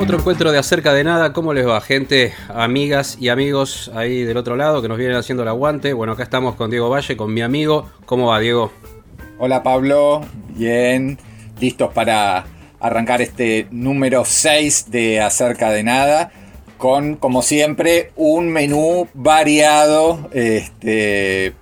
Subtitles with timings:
[0.00, 1.80] Otro encuentro de acerca de nada, ¿cómo les va?
[1.80, 5.92] Gente, amigas y amigos ahí del otro lado que nos vienen haciendo el aguante.
[5.92, 7.90] Bueno, acá estamos con Diego Valle, con mi amigo.
[8.06, 8.70] ¿Cómo va, Diego?
[9.40, 10.20] Hola Pablo,
[10.50, 11.18] bien,
[11.60, 12.46] listos para
[12.78, 16.30] arrancar este número 6 de Acerca de Nada,
[16.76, 21.54] con como siempre un menú variado, este,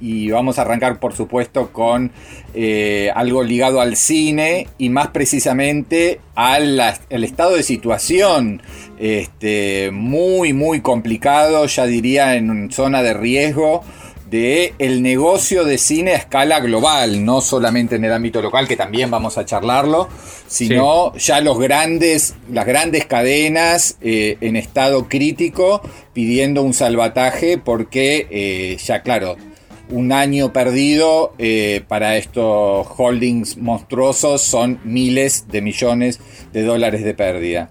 [0.00, 2.12] y vamos a arrancar por supuesto con
[2.54, 8.62] eh, algo ligado al cine y más precisamente al, al estado de situación
[8.98, 13.82] este, muy muy complicado, ya diría en zona de riesgo
[14.30, 18.76] de el negocio de cine a escala global, no solamente en el ámbito local, que
[18.76, 20.08] también vamos a charlarlo,
[20.46, 25.80] sino ya los grandes, las grandes cadenas eh, en estado crítico
[26.12, 29.36] pidiendo un salvataje porque eh, ya claro,
[29.90, 36.20] un año perdido eh, para estos holdings monstruosos son miles de millones
[36.52, 37.70] de dólares de pérdida.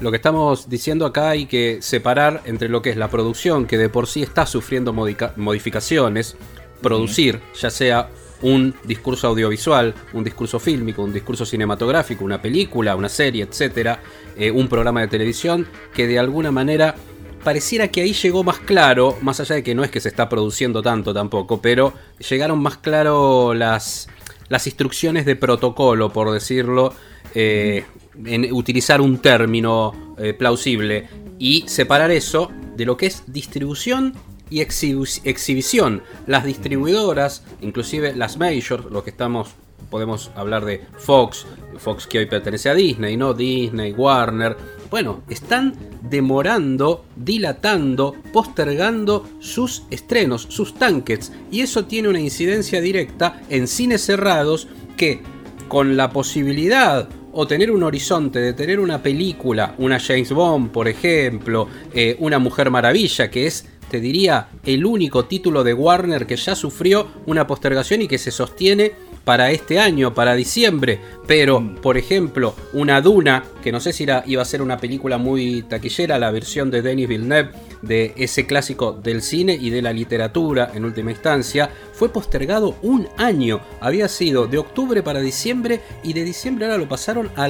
[0.00, 3.78] Lo que estamos diciendo acá hay que separar entre lo que es la producción, que
[3.78, 6.36] de por sí está sufriendo modificaciones,
[6.82, 8.10] producir, ya sea
[8.42, 14.00] un discurso audiovisual, un discurso fílmico, un discurso cinematográfico, una película, una serie, etcétera,
[14.36, 16.96] eh, un programa de televisión, que de alguna manera
[17.44, 20.28] pareciera que ahí llegó más claro, más allá de que no es que se está
[20.28, 21.92] produciendo tanto tampoco, pero
[22.28, 24.08] llegaron más claro las,
[24.48, 26.94] las instrucciones de protocolo, por decirlo,
[27.34, 27.84] eh,
[28.24, 34.14] en utilizar un término eh, plausible y separar eso de lo que es distribución
[34.50, 36.02] y exhibición.
[36.26, 39.50] Las distribuidoras, inclusive las majors, lo que estamos,
[39.90, 41.46] podemos hablar de Fox,
[41.78, 43.34] Fox que hoy pertenece a Disney, ¿no?
[43.34, 44.56] Disney, Warner.
[44.94, 45.74] Bueno, están
[46.08, 51.32] demorando, dilatando, postergando sus estrenos, sus tanques.
[51.50, 55.20] Y eso tiene una incidencia directa en cines cerrados que
[55.66, 60.86] con la posibilidad o tener un horizonte de tener una película, una James Bond, por
[60.86, 66.36] ejemplo, eh, una Mujer Maravilla, que es, te diría, el único título de Warner que
[66.36, 68.92] ya sufrió una postergación y que se sostiene
[69.24, 71.00] para este año, para diciembre.
[71.26, 75.62] Pero, por ejemplo, una Duna, que no sé si iba a ser una película muy
[75.62, 77.50] taquillera, la versión de Denis Villeneuve
[77.82, 83.08] de ese clásico del cine y de la literatura en última instancia, fue postergado un
[83.16, 83.60] año.
[83.80, 87.48] Había sido de octubre para diciembre y de diciembre ahora lo pasaron a,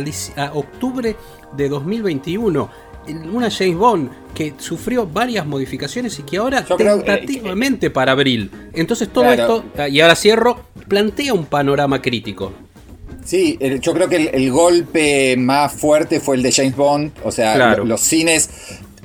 [0.52, 1.16] octubre
[1.56, 2.70] de 2021
[3.08, 8.50] una James Bond que sufrió varias modificaciones y que ahora tentativamente para abril.
[8.72, 12.52] Entonces todo esto, y ahora cierro, plantea un panorama crítico.
[13.24, 17.12] Sí, yo creo que el, golpe más fuerte fue el de James Bond.
[17.24, 18.50] O sea, los cines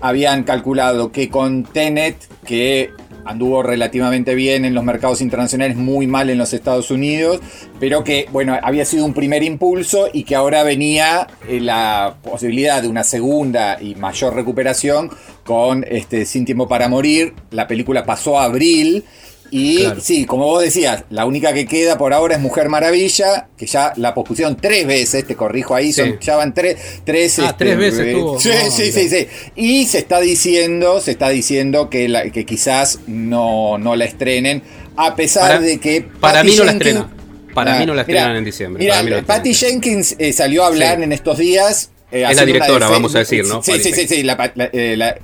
[0.01, 2.91] habían calculado que con Tenet, que
[3.29, 7.39] anduvo relativamente bien en los mercados internacionales, muy mal en los Estados Unidos,
[7.79, 12.81] pero que, bueno, había sido un primer impulso y que ahora venía eh, la posibilidad
[12.81, 15.11] de una segunda y mayor recuperación
[15.43, 17.35] con este Sin Tiempo para Morir.
[17.51, 19.05] La película pasó a abril
[19.51, 23.65] y sí, como vos decías, la única que queda por ahora es Mujer Maravilla, que
[23.65, 27.65] ya la pospusieron tres veces, te corrijo ahí, son, ya van tres, tres, ah, este,
[27.65, 28.39] tres veces eh, tuvo.
[28.39, 32.99] Sí, sí, sí, sí, Y se está diciendo, se está diciendo que, la, que quizás
[33.07, 34.61] no, no la estrenen,
[34.95, 37.09] a pesar de que para mí no la estrena.
[37.53, 38.91] Para mí no la estrenan en diciembre.
[39.03, 43.15] Mira, Patty Jenkins eh, salió a hablar en estos días eh, es la directora, vamos
[43.15, 43.61] a decir, ¿no?
[43.61, 44.27] Sí, sí, sí, sí
[44.57, 45.15] eh,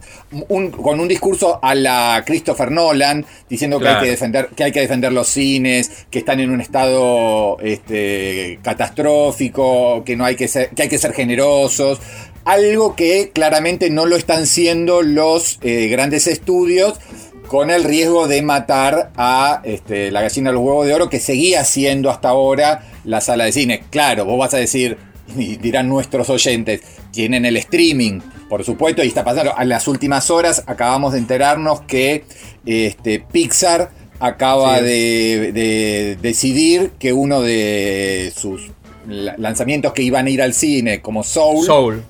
[0.51, 4.81] con un discurso a la Christopher Nolan, diciendo que, hay que, defender, que hay que
[4.81, 10.69] defender los cines, que están en un estado este, catastrófico, que, no hay que, ser,
[10.69, 11.99] que hay que ser generosos.
[12.43, 16.99] Algo que claramente no lo están siendo los eh, grandes estudios,
[17.47, 21.19] con el riesgo de matar a este, la gallina de los huevos de oro, que
[21.19, 23.83] seguía siendo hasta ahora la sala de cine.
[23.89, 24.97] Claro, vos vas a decir,
[25.37, 26.81] y dirán nuestros oyentes,
[27.11, 28.19] tienen el streaming,
[28.49, 29.53] por supuesto, y está pasando.
[29.59, 32.25] En las últimas horas acabamos de enterarnos que
[32.65, 38.71] este, Pixar acaba de, decidir que uno de sus
[39.07, 42.03] lanzamientos que iban a ir al cine, como Soul, Soul.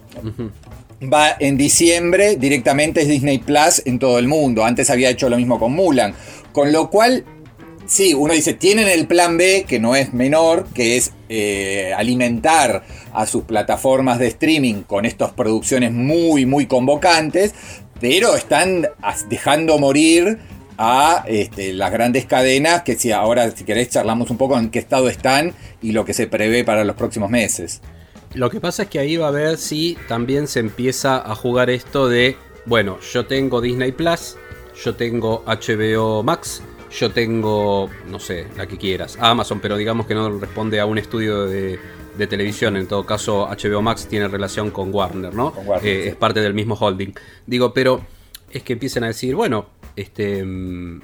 [1.02, 4.64] va en diciembre, directamente es Disney Plus en todo el mundo.
[4.64, 6.14] Antes había hecho lo mismo con Mulan.
[6.54, 7.26] Con lo cual
[7.86, 12.84] sí, uno dice, tienen el plan B, que no es menor, que es eh, alimentar
[13.16, 17.54] a sus plataformas de streaming con estas producciones muy, muy convocantes,
[18.00, 18.88] pero están
[19.30, 20.38] dejando morir
[20.78, 24.80] a este, las grandes cadenas, que si ahora, si querés, charlamos un poco en qué
[24.80, 27.82] estado están y lo que se prevé para los próximos meses.
[28.34, 31.70] Lo que pasa es que ahí va a ver si también se empieza a jugar
[31.70, 32.36] esto de,
[32.66, 34.36] bueno, yo tengo Disney Plus,
[34.84, 40.16] yo tengo HBO Max, yo tengo, no sé, la que quieras, Amazon, pero digamos que
[40.16, 41.80] no responde a un estudio de,
[42.18, 42.78] de televisión.
[42.78, 45.52] En todo caso, HBO Max tiene relación con Warner, ¿no?
[45.54, 46.10] Con Warner, Eh, sí.
[46.10, 47.14] Es parte del mismo holding.
[47.46, 48.02] Digo, pero
[48.52, 50.44] es que empiezan a decir, bueno, este...
[50.44, 51.02] mm,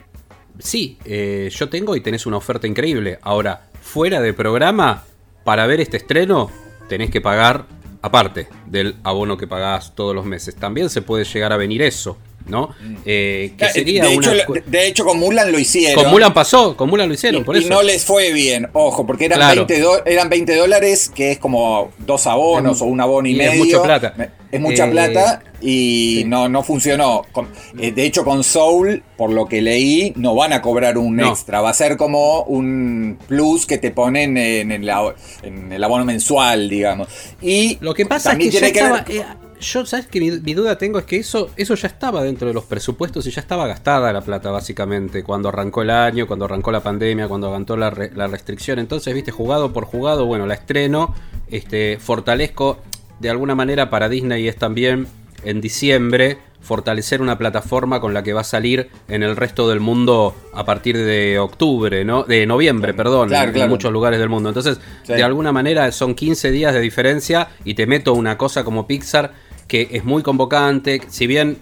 [0.59, 3.17] Sí, eh, yo tengo y tenés una oferta increíble.
[3.21, 5.05] Ahora, fuera de programa,
[5.43, 6.51] para ver este estreno,
[6.89, 7.65] tenés que pagar
[8.01, 10.55] aparte del abono que pagás todos los meses.
[10.55, 12.17] También se puede llegar a venir eso,
[12.47, 12.69] ¿no?
[13.05, 14.07] Eh, que sería Mm.
[14.07, 16.01] de, hecho, de, con Mulan lo hicieron.
[16.03, 17.69] Con Mulan pasó, con Mulan lo hicieron, y, por y eso.
[17.69, 19.65] no les fue bien, ojo, porque eran, Claro.
[19.65, 23.31] 20, do- eran 20 dólares, que es como dos abonos Es- o un abono y,
[23.33, 23.63] y es medio.
[23.65, 24.13] mucha plata.
[24.51, 26.23] Es mucha Eh, plata y sí.
[26.25, 27.21] no, no funcionó.
[27.31, 27.47] Con-
[27.79, 31.29] eh, de hecho, con Soul, por lo que leí, no van a cobrar un No.
[31.29, 31.61] extra.
[31.61, 35.13] Va a ser como un plus que te ponen en el, abo-
[35.43, 37.07] en el abono mensual, digamos.
[37.41, 39.01] Y Lo que pasa es que ya tiene estaba.
[39.03, 39.23] ver- eh,
[39.61, 40.99] yo, ¿sabes que mi, mi duda tengo?
[40.99, 44.21] Es que eso, eso ya estaba dentro de los presupuestos y ya estaba gastada la
[44.21, 45.23] plata, básicamente.
[45.23, 48.79] Cuando arrancó el año, cuando arrancó la pandemia, cuando arrancó la, re- la restricción.
[48.79, 51.15] Entonces, viste, jugado por jugado, bueno, la estreno,
[51.49, 52.79] este, fortalezco.
[53.19, 55.07] De alguna manera para Disney es también
[55.43, 59.79] en diciembre fortalecer una plataforma con la que va a salir en el resto del
[59.79, 62.23] mundo a partir de octubre, ¿no?
[62.23, 63.69] De noviembre, perdón, Claro, en- en claro.
[63.71, 64.49] muchos lugares del mundo.
[64.49, 65.13] Entonces, Sí.
[65.13, 69.33] de alguna manera son 15 días de diferencia y te meto una cosa como Pixar
[69.71, 71.57] que es muy convocante, si bien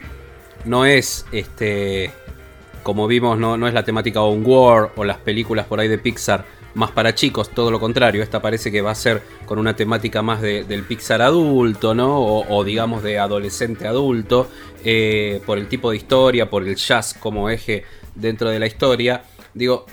[0.65, 2.09] no es este
[2.81, 5.99] como vimos no, no es la temática On War o las películas por ahí de
[5.99, 9.75] Pixar más para chicos, todo lo contrario, esta parece que va a ser con una
[9.75, 12.19] temática más de- del Pixar adulto, ¿no?
[12.19, 14.47] O, digamos de adolescente adulto,
[14.83, 17.83] eh, por el tipo de historia, por el jazz como eje
[18.15, 19.23] dentro de la historia.
[19.53, 19.85] Digo,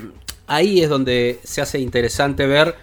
[0.47, 2.75] ahí es donde se hace interesante ver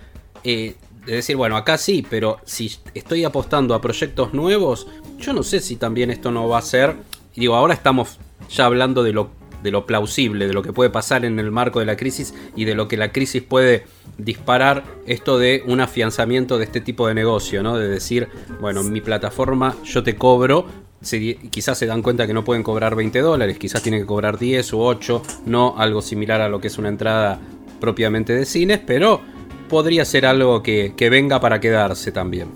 [0.45, 0.75] eh,
[1.07, 4.87] de decir, bueno, acá sí, pero si estoy apostando a proyectos nuevos,
[5.19, 6.97] yo no sé si también esto no va a ser.
[7.35, 8.19] Y digo, ahora estamos
[8.51, 9.31] ya hablando de lo,
[9.63, 12.65] de lo plausible, de lo que puede pasar en el marco de la crisis y
[12.65, 13.85] de lo que la crisis puede
[14.19, 17.77] disparar esto de un afianzamiento de este tipo de negocio, ¿no?
[17.77, 18.29] De decir,
[18.61, 20.67] bueno, en mi plataforma yo te cobro.
[21.01, 24.39] se- quizás se dan cuenta que no pueden cobrar 20 dólares, quizás tienen que cobrar
[24.39, 27.41] 10 u 8, no algo similar a lo que es una entrada
[27.79, 29.21] propiamente de cines, pero
[29.75, 32.49] podría ser algo que, que venga para quedarse también.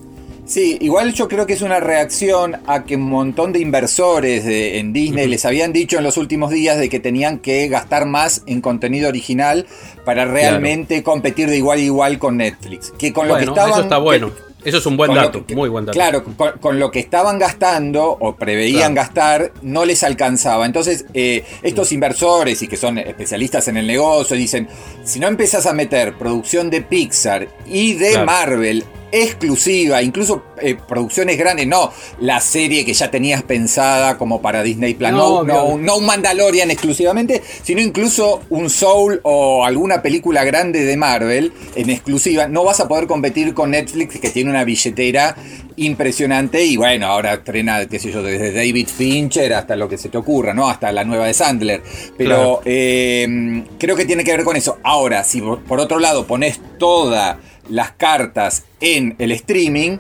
[0.46, 4.78] Sí, igual yo creo que es una reacción a que un montón de inversores de-
[4.78, 8.42] en Disney les habían dicho en los últimos días de que tenían que gastar más
[8.46, 9.66] en contenido original
[10.06, 12.92] para realmente competir de igual a igual con Netflix.
[12.98, 14.30] Que con lo bueno, que estaban, eso está bueno.
[14.64, 15.94] Eso es un buen dato, que- muy buen dato.
[15.96, 19.08] Claro, con, con lo que estaban gastando o preveían Claro.
[19.08, 20.66] gastar, no les alcanzaba.
[20.66, 24.68] Entonces, eh, estos inversores y que son especialistas en el negocio dicen,
[25.04, 28.26] si no empezás a meter producción de Pixar y de Claro.
[28.26, 34.62] Marvel exclusiva, incluso eh, producciones grandes, no la serie que ya tenías pensada como para
[34.62, 35.84] Disney Plus, no, No, no, obvio.
[35.84, 41.90] no un Mandalorian exclusivamente, sino incluso un Soul o alguna película grande de Marvel en
[41.90, 45.36] exclusiva, no vas a poder competir con Netflix que tiene una billetera
[45.76, 50.08] impresionante y bueno, ahora estrena, qué sé yo, desde David Fincher hasta lo que se
[50.08, 50.68] te ocurra, ¿no?
[50.68, 51.82] Hasta la nueva de Sandler.
[52.16, 52.60] Pero Claro.
[52.64, 54.78] eh, creo que tiene que ver con eso.
[54.82, 57.36] Ahora, si por, otro lado pones todas
[57.68, 59.98] las cartas en el streaming,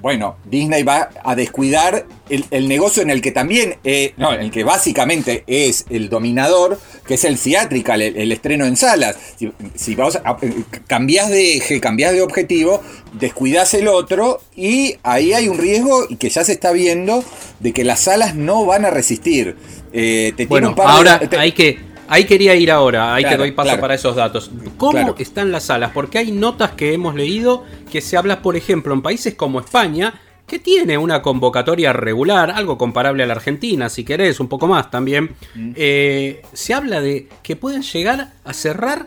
[0.00, 4.40] bueno, Disney va a descuidar el, el negocio en el que también, eh, no, en
[4.40, 9.16] el que básicamente es el dominador, que es el theatrical, el, el estreno en salas.
[9.36, 10.52] Si, si vos a- eh,
[10.88, 12.82] cambiás de eje, cambiás de objetivo,
[13.12, 17.22] descuidás el otro y ahí hay un riesgo y que ya se está viendo
[17.60, 19.56] de que las salas no van a resistir.
[19.92, 21.78] Eh, te tiene Bueno, un par de- ahora te- hay que.
[22.12, 23.80] Ahí quería ir ahora, ahí Claro, que doy paso claro.
[23.80, 24.50] para esos datos.
[24.76, 25.14] ¿Cómo Claro.
[25.18, 25.92] están las salas?
[25.94, 30.20] Porque hay notas que hemos leído que se habla, por ejemplo, en países como España,
[30.46, 34.90] que tiene una convocatoria regular, algo comparable a la Argentina, si querés, un poco más
[34.90, 35.30] también.
[35.54, 35.72] Mm.
[35.74, 39.06] Eh, se habla de que pueden llegar a cerrar.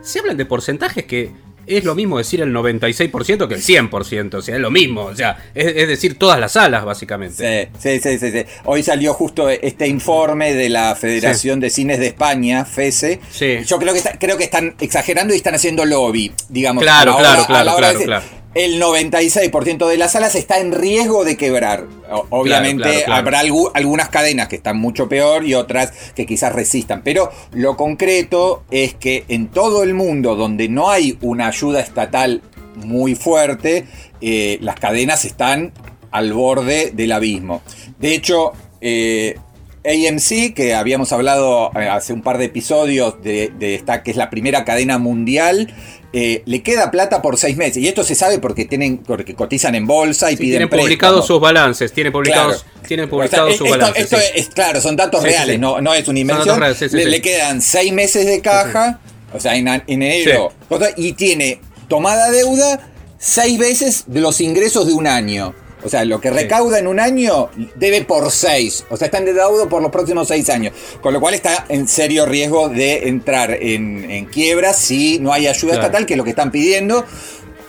[0.00, 1.30] Se hablan de porcentajes que
[1.76, 5.14] es lo mismo decir el 96% que el 100%, o sea, es lo mismo, o
[5.16, 7.70] sea, es, es decir, todas las salas, básicamente.
[7.78, 8.44] Sí, sí, sí, sí, sí.
[8.64, 13.20] Hoy salió justo este informe de la Federación de Cines de España, FESE.
[13.30, 13.58] Sí.
[13.66, 16.82] Yo creo que, está- creo que están exagerando y están haciendo lobby, digamos.
[16.82, 18.41] Claro, a la claro, a claro, la hora de claro, claro.
[18.54, 21.86] El 96% de las salas está en riesgo de quebrar.
[22.30, 23.14] Obviamente claro, claro.
[23.20, 27.02] habrá algu- algunas cadenas que están mucho peor y otras que quizás resistan.
[27.02, 32.42] Pero lo concreto es que en todo el mundo donde no hay una ayuda estatal
[32.76, 33.86] muy fuerte,
[34.20, 35.72] eh, las cadenas están
[36.10, 37.62] al borde del abismo.
[37.98, 39.36] De hecho, eh,
[39.84, 44.16] AMC, que habíamos hablado eh, hace un par de episodios de, de esta, que es
[44.16, 45.74] la primera cadena mundial,
[46.12, 47.78] eh, le queda plata por seis meses.
[47.78, 51.26] Y esto se sabe porque tienen, porque cotizan en bolsa y Sí, piden tienen publicados
[51.26, 52.86] sus balances, tienen publicados, Claro.
[52.88, 54.04] tienen O publicados sea, sus esto, balances.
[54.04, 54.24] esto sí.
[54.34, 55.58] es claro, son datos Sí, reales.
[55.58, 56.58] No, no es una invención.
[56.60, 59.00] reales, le, quedan seis meses de caja,
[59.32, 60.52] o sea, en, en enero,
[60.96, 65.54] y tiene tomada deuda seis veces de los ingresos de un año.
[65.84, 68.84] O sea, lo que recauda en un año debe por seis.
[68.90, 70.72] O sea, está endeudado por los próximos seis años.
[71.00, 75.46] Con lo cual está en serio riesgo de entrar en, en quiebra si no hay
[75.46, 75.86] ayuda Claro.
[75.86, 77.04] estatal, que es lo que están pidiendo.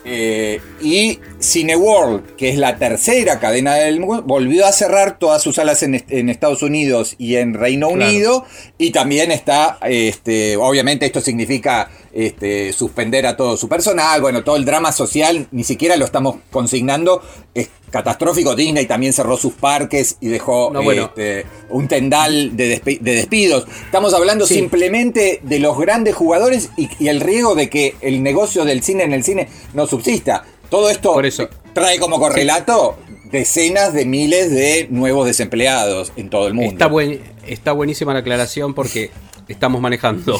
[0.05, 5.55] Eh, y Cineworld, que es la tercera cadena del mundo, volvió a cerrar todas sus
[5.55, 8.10] salas en, est- en Estados Unidos y en Reino Claro.
[8.12, 8.46] Unido.
[8.77, 14.22] Y también está, este, obviamente esto significa este, suspender a todo su personal.
[14.22, 17.22] Bueno, todo el drama social ni siquiera lo estamos consignando.
[17.53, 18.55] Es catastrófico.
[18.55, 21.05] Disney también cerró sus parques y dejó No, bueno.
[21.05, 23.65] este, un tendal de, despidos.
[23.86, 24.55] Estamos hablando Sí.
[24.55, 29.03] simplemente de los grandes jugadores y, y el riesgo de que el negocio del cine
[29.03, 30.43] en el cine no subsista.
[30.70, 31.50] Todo esto Por eso.
[31.74, 32.98] trae como correlato
[33.32, 36.72] decenas de miles de nuevos desempleados en todo el mundo.
[36.72, 39.10] Está, buen, está buenísima la aclaración porque
[39.48, 40.39] estamos manejando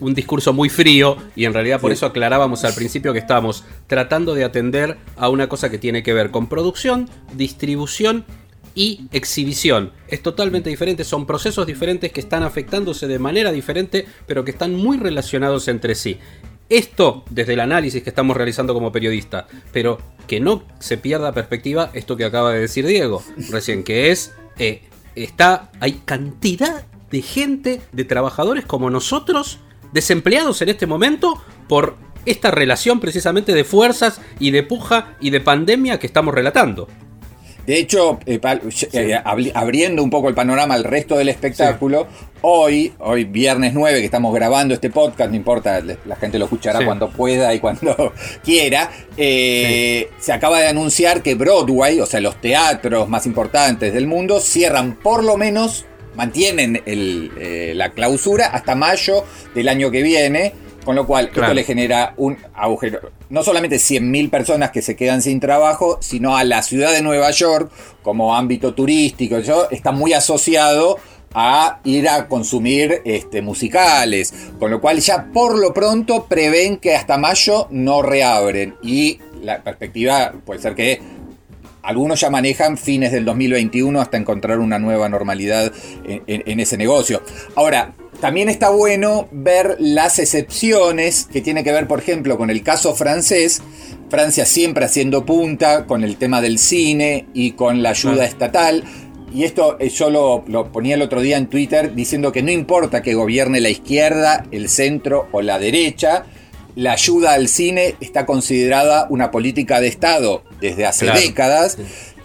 [0.00, 1.94] un discurso muy frío y en realidad por Sí.
[1.94, 6.12] eso aclarábamos al principio que estamos tratando de atender a una cosa que tiene que
[6.12, 8.24] ver con producción, distribución
[8.74, 9.92] y exhibición.
[10.08, 14.74] Es totalmente diferente, son procesos diferentes que están afectándose de manera diferente, pero que están
[14.74, 16.18] muy relacionados entre sí.
[16.70, 21.90] Esto desde el análisis que estamos realizando como periodista, pero que no se pierda perspectiva
[21.92, 24.82] esto que acaba de decir Diego recién, que es eh,
[25.14, 29.60] está hay cantidad de gente, de trabajadores como nosotros,
[29.94, 31.96] desempleados en este momento por
[32.26, 36.88] esta relación precisamente de fuerzas y de puja y de pandemia que estamos relatando.
[37.66, 38.38] De hecho, eh,
[38.92, 42.06] eh, abri- abriendo un poco el panorama al resto del espectáculo,
[42.42, 46.80] hoy, hoy viernes 9 que estamos grabando este podcast, no importa, la gente lo escuchará
[46.80, 46.84] Sí.
[46.84, 48.12] cuando pueda y cuando
[48.44, 54.06] quiera, eh, se acaba de anunciar que Broadway, o sea, los teatros más importantes del
[54.06, 60.02] mundo, cierran por lo menos, mantienen el, eh, la clausura hasta mayo del año que
[60.02, 60.52] viene.
[60.84, 61.46] Con lo cual, Claro.
[61.46, 63.10] esto le genera un agujero.
[63.30, 67.30] No solamente 100.000 personas que se quedan sin trabajo, sino a la ciudad de Nueva
[67.30, 67.70] York,
[68.02, 70.98] como ámbito turístico, eso está muy asociado
[71.32, 74.34] a ir a consumir este, musicales.
[74.58, 78.74] Con lo cual, ya por lo pronto prevén que hasta mayo no reabren.
[78.82, 81.00] Y la perspectiva puede ser que
[81.84, 85.72] algunos ya manejan fines del 2021 hasta encontrar una nueva normalidad
[86.06, 87.22] en, en- en ese negocio.
[87.54, 92.62] Ahora, también está bueno ver las excepciones que tiene que ver, por ejemplo, con el
[92.62, 93.60] caso francés.
[94.08, 98.84] Francia siempre haciendo punta con el tema del cine y con la ayuda estatal.
[99.34, 102.52] Y esto eh, yo lo, lo ponía el otro día en Twitter diciendo que no
[102.52, 106.24] importa que gobierne la izquierda, el centro o la derecha,
[106.76, 111.20] la ayuda al cine está considerada una política de Estado desde hace Claro.
[111.20, 111.78] décadas.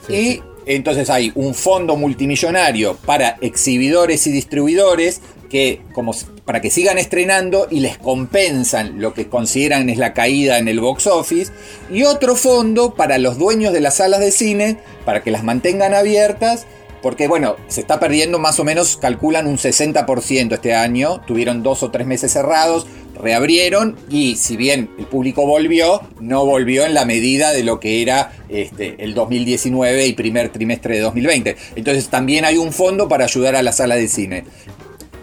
[0.08, 0.41] Sí, y sí.
[0.65, 6.13] entonces hay un fondo multimillonario para exhibidores y distribuidores que como
[6.46, 10.79] para que sigan estrenando y les compensan lo que consideran es la caída en el
[10.79, 11.51] box office
[11.91, 15.96] y otro fondo para los dueños de las salas de cine para que las mantengan
[15.96, 16.65] abiertas
[17.01, 21.84] porque bueno, se está perdiendo más o menos, calculan un 60% este año, tuvieron dos
[21.84, 27.06] o tres meses cerrados, reabrieron y si bien el público volvió, no volvió en la
[27.06, 31.56] medida de lo que era este, el 2019 y primer trimestre de 2020.
[31.75, 34.46] Entonces también hay un fondo para ayudar a la sala de cine.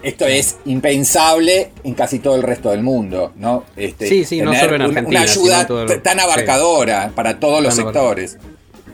[0.03, 3.63] Esto es impensable en casi todo el resto del mundo, ¿no?
[3.75, 5.67] Este, Sí, sí, no solo en Argentina, Una ayuda
[6.01, 6.23] tan sí.
[6.23, 8.37] abarcadora para todos los Tan sectores.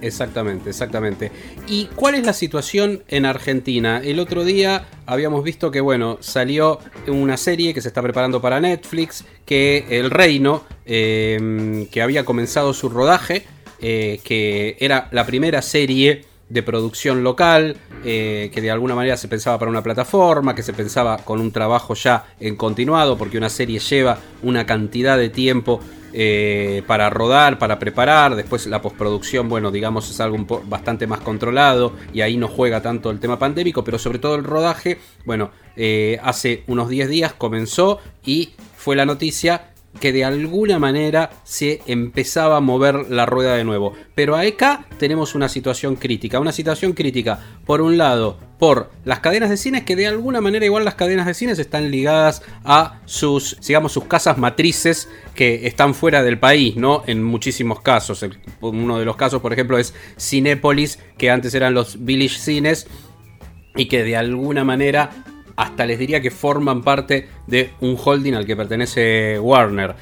[0.03, 1.31] Exactamente, exactamente.
[1.65, 4.01] ¿Y cuál es la situación en Argentina?
[4.03, 8.59] El otro día habíamos visto que, bueno, salió una serie que se está preparando para
[8.59, 13.45] Netflix, que El Reino, eh, que había comenzado su rodaje,
[13.79, 19.29] eh, que era la primera serie de producción local, eh, que de alguna manera se
[19.29, 23.49] pensaba para una plataforma, que se pensaba con un trabajo ya en continuado, porque una
[23.49, 25.79] serie lleva una cantidad de tiempo
[26.13, 31.93] eh, para rodar, para preparar, después la postproducción, bueno, digamos, es algo bastante más controlado
[32.13, 36.19] y ahí no juega tanto el tema pandémico, pero sobre todo el rodaje, bueno, eh,
[36.23, 42.57] hace unos 10 días comenzó y fue la noticia que de alguna manera se empezaba
[42.57, 43.93] a mover la rueda de nuevo.
[44.15, 49.49] Pero acá tenemos una situación crítica, una situación crítica por un lado por las cadenas
[49.49, 53.57] de cines que de alguna manera igual las cadenas de cines están ligadas a sus,
[53.67, 57.03] digamos, sus casas matrices que están fuera del país, ¿no?
[57.07, 58.25] En muchísimos casos.
[58.61, 62.87] Uno de los casos, por ejemplo, es Cinépolis, que antes eran los Village Cines
[63.75, 68.45] y que de alguna manera hasta les diría que forman parte de un holding al
[68.45, 69.95] que pertenece Warner.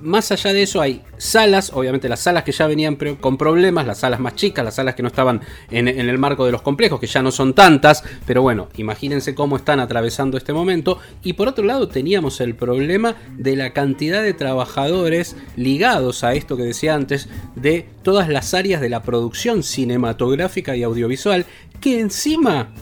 [0.00, 3.98] Más allá de eso hay salas, obviamente las salas que ya venían con problemas, las
[3.98, 7.06] salas más chicas, las salas que no estaban en, el marco de los complejos, que
[7.06, 10.98] ya no son tantas, pero bueno, imagínense cómo están atravesando este momento.
[11.22, 16.56] Y por otro lado teníamos el problema de la cantidad de trabajadores ligados a esto
[16.56, 21.46] que decía antes, de todas las áreas de la producción cinematográfica y audiovisual,
[21.80, 22.72] que encima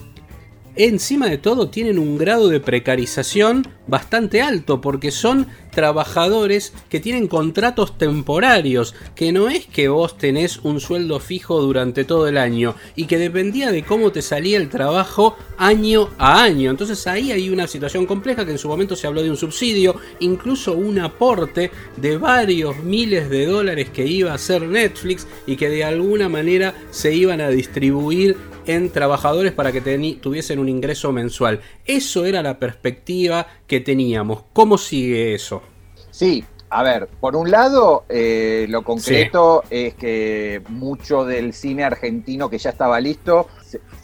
[0.75, 7.27] encima de todo tienen un grado de precarización bastante alto porque son trabajadores que tienen
[7.27, 12.73] contratos temporarios, que no es que vos tenés un sueldo fijo durante todo el año
[12.95, 16.71] y que dependía de cómo te salía el trabajo año a año.
[16.71, 19.97] Entonces ahí hay una situación compleja que en su momento se habló de un subsidio,
[20.19, 25.69] incluso un aporte de varios miles de dólares que iba a hacer Netflix y que
[25.69, 29.81] de alguna manera se iban a distribuir en trabajadores para que
[30.21, 31.61] tuviesen un ingreso mensual.
[31.85, 34.43] Eso era la perspectiva que teníamos.
[34.53, 35.61] ¿Cómo sigue eso?
[36.09, 42.49] Sí, a ver, por un lado, eh, lo concreto es que mucho del cine argentino
[42.49, 43.47] que ya estaba listo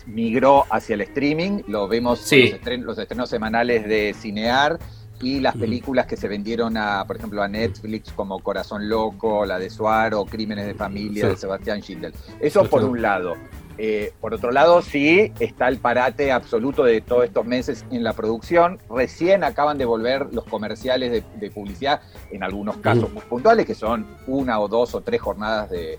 [0.05, 1.63] migró hacia el streaming.
[1.67, 4.79] Lo vemos en los, estrenos, semanales de Cinear
[5.21, 9.59] y las películas que se vendieron a, por ejemplo, a Netflix como Corazón Loco, la
[9.59, 12.13] de Suaro, Crímenes de Familia de Sebastián Schindler.
[12.39, 13.35] Eso por un lado.
[13.83, 18.13] Eh, por otro lado, sí está el parate absoluto de todos estos meses en la
[18.13, 18.77] producción.
[18.87, 23.13] Recién acaban de volver los comerciales de, publicidad, en algunos casos mm.
[23.15, 25.97] muy puntuales, que son una o dos o tres jornadas de,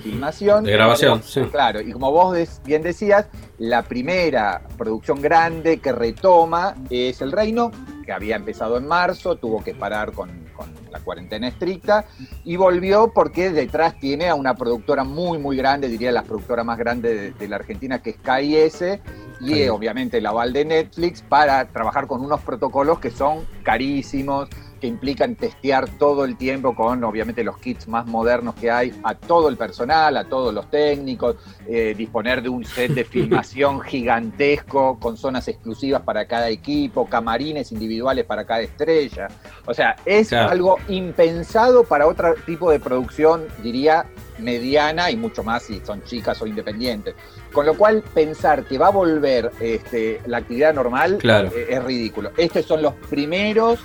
[0.00, 0.62] filmación.
[0.62, 1.40] De grabación, sí.
[1.50, 3.26] Claro, y como vos bien decías,
[3.58, 7.72] la primera producción grande que retoma es El Reino,
[8.06, 10.43] que había empezado en marzo, tuvo que parar con
[10.90, 12.04] la cuarentena estricta,
[12.44, 16.78] y volvió porque detrás tiene a una productora muy, muy grande, diría la productora más
[16.78, 19.00] grande de, la Argentina, que es KIS,
[19.40, 24.48] y eh, obviamente el aval de Netflix, para trabajar con unos protocolos que son carísimos,
[24.84, 29.14] que implican testear todo el tiempo con, obviamente, los kits más modernos que hay a
[29.14, 34.98] todo el personal, a todos los técnicos, eh, disponer de un set de filmación gigantesco
[35.00, 39.28] con zonas exclusivas para cada equipo, camarines individuales para cada estrella.
[39.64, 44.04] O sea, es algo impensado para otro tipo de producción, diría,
[44.38, 47.14] mediana y mucho más si son chicas o independientes.
[47.54, 52.32] Con lo cual, pensar que va a volver este, la actividad normal eh, es ridículo.
[52.36, 53.78] Estos son los primeros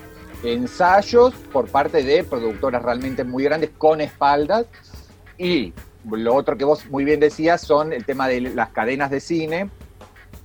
[0.43, 4.65] ensayos por parte de productoras realmente muy grandes con espaldas.
[5.37, 5.73] Y
[6.09, 9.69] lo otro que vos muy bien decías son el tema de las cadenas de cine,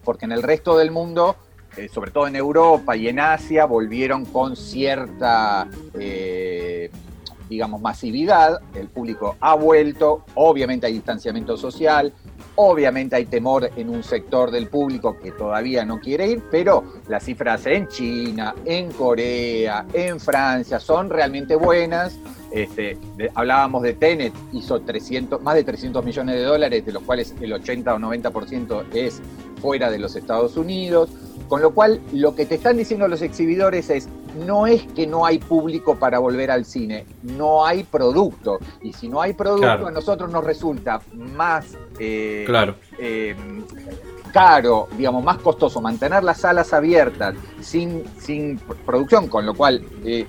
[0.04, 1.36] porque en el resto del mundo,
[1.76, 6.90] eh, sobre todo en Europa y en Asia, volvieron con cierta, eh,
[7.48, 8.60] digamos, masividad.
[8.74, 12.12] El público ha vuelto, obviamente hay distanciamiento social,
[12.56, 17.24] Obviamente hay temor en un sector del público que todavía no quiere ir, pero las
[17.24, 22.16] cifras en China, en Corea, en Francia son realmente buenas.
[22.52, 22.96] Este,
[23.34, 27.52] hablábamos de Tenet, hizo 300, más de 300 millones de dólares, de los cuales el
[27.52, 29.20] 80 o 90% es
[29.60, 31.10] fuera de los Estados Unidos.
[31.48, 34.08] Con lo cual, lo que te están diciendo los exhibidores es,
[34.46, 38.58] no es que no hay público para volver al cine, no hay producto.
[38.82, 42.76] Y si no hay producto, a nosotros nos resulta más eh, claro.
[42.98, 43.34] Eh,
[44.32, 50.26] caro, digamos, más costoso mantener las salas abiertas sin, sin producción, con lo cual eh,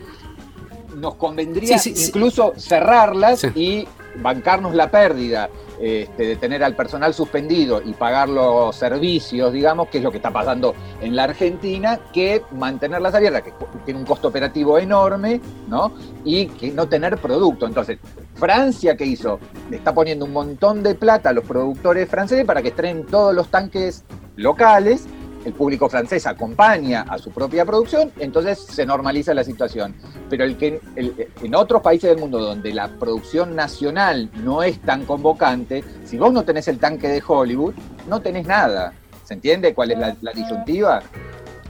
[0.95, 3.87] nos convendría incluso cerrarlas y
[4.21, 9.97] bancarnos la pérdida este, de tener al personal suspendido y pagar los servicios, digamos, que
[9.97, 14.29] es lo que está pasando en la Argentina, que mantenerlas abiertas, que tiene un costo
[14.29, 15.91] operativo enorme, ¿no?
[16.23, 17.67] Y que no tener producto.
[17.67, 17.99] Entonces,
[18.35, 19.39] Francia, ¿qué hizo?
[19.69, 23.33] Le está poniendo un montón de plata a los productores franceses para que estrenen todos
[23.33, 24.03] los tanques
[24.35, 25.05] locales
[25.45, 29.95] el público francés acompaña a su propia producción, entonces se normaliza la situación.
[30.29, 30.81] Pero el que
[31.41, 36.33] en otros países del mundo donde la producción nacional no es tan convocante, si vos
[36.33, 37.75] no tenés el tanque de Hollywood,
[38.07, 38.93] no tenés nada.
[39.23, 41.01] ¿Se entiende cuál es la, la disyuntiva?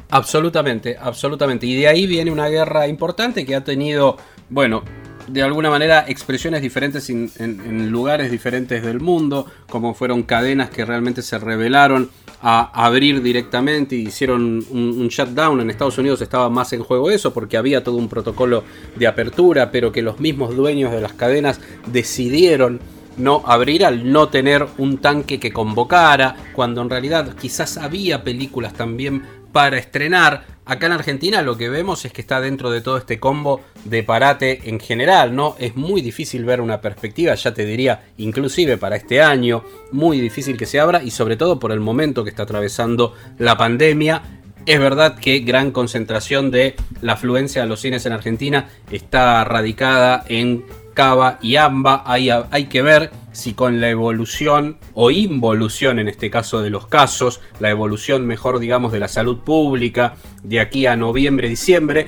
[0.09, 1.65] Absolutamente, absolutamente.
[1.65, 4.17] Y de ahí viene una guerra importante que ha tenido,
[4.49, 4.83] bueno,
[5.27, 11.21] de alguna manera expresiones diferentes en, lugares diferentes del mundo, como fueron cadenas que realmente
[11.21, 12.09] se revelaron
[12.41, 15.61] a abrir directamente y hicieron un, un shutdown.
[15.61, 18.63] En Estados Unidos estaba más en juego eso porque había todo un protocolo
[18.95, 22.79] de apertura, pero que los mismos dueños de las cadenas decidieron
[23.17, 28.73] no abrir al no tener un tanque que convocara, cuando en realidad quizás había películas
[28.73, 30.54] también para estrenar.
[30.67, 34.01] Acá en Argentina lo que vemos es que está dentro de todo este combo de
[34.01, 35.55] parate en general, ¿no?
[35.59, 40.57] Es muy difícil ver una perspectiva, ya te diría, inclusive para este año, muy difícil
[40.57, 44.23] que se abra y sobre todo por el momento que está atravesando la pandemia.
[44.65, 50.25] Es verdad que gran concentración de la afluencia a los cines en Argentina está radicada
[50.27, 52.01] en Cava y Amba.
[52.07, 56.87] Hay, hay que ver si con la evolución o involución en este caso de los
[56.87, 62.07] casos, la evolución mejor digamos de la salud pública de aquí a noviembre, diciembre,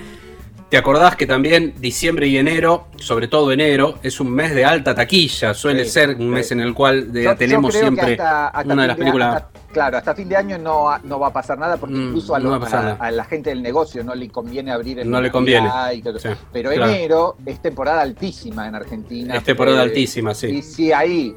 [0.70, 4.94] ¿Te acordás que también diciembre y enero, sobre todo enero, es un mes de alta
[4.94, 5.54] taquilla?
[5.54, 6.24] Suele Sí, ser un sí.
[6.26, 9.36] mes en el cual de- Yo- tenemos siempre hasta- hasta una de las películas.
[9.36, 12.36] hasta- claro, hasta fin de año no, no va a pasar nada porque Mm, incluso
[12.36, 15.10] a, no los- a a- a la gente del negocio no le conviene abrir en
[15.10, 15.70] No le conviene.
[15.94, 16.20] y todo.
[16.20, 16.92] Sí, Pero claro.
[16.92, 19.38] enero es temporada altísima en Argentina.
[19.38, 20.48] Es temporada Eh, altísima, sí.
[20.48, 21.34] Y si ahí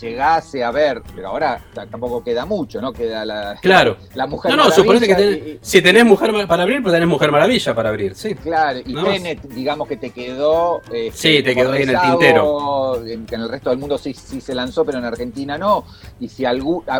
[0.00, 2.92] llegase a ver, pero ahora tampoco queda mucho, ¿no?
[2.92, 3.96] Queda la, Claro.
[4.14, 7.08] la mujer No, no, suponete que tenés- y- si tenés Mujer para abrir, pues tenés
[7.08, 8.34] Mujer Maravilla para abrir, sí.
[8.34, 9.04] Claro, y más.
[9.04, 10.80] Tenet, digamos que te quedó.
[10.92, 13.04] este, Sí, te quedó ahí en el tintero.
[13.06, 15.84] En, que en el resto del mundo sí, sí se lanzó, pero en Argentina no.
[16.20, 16.44] Y si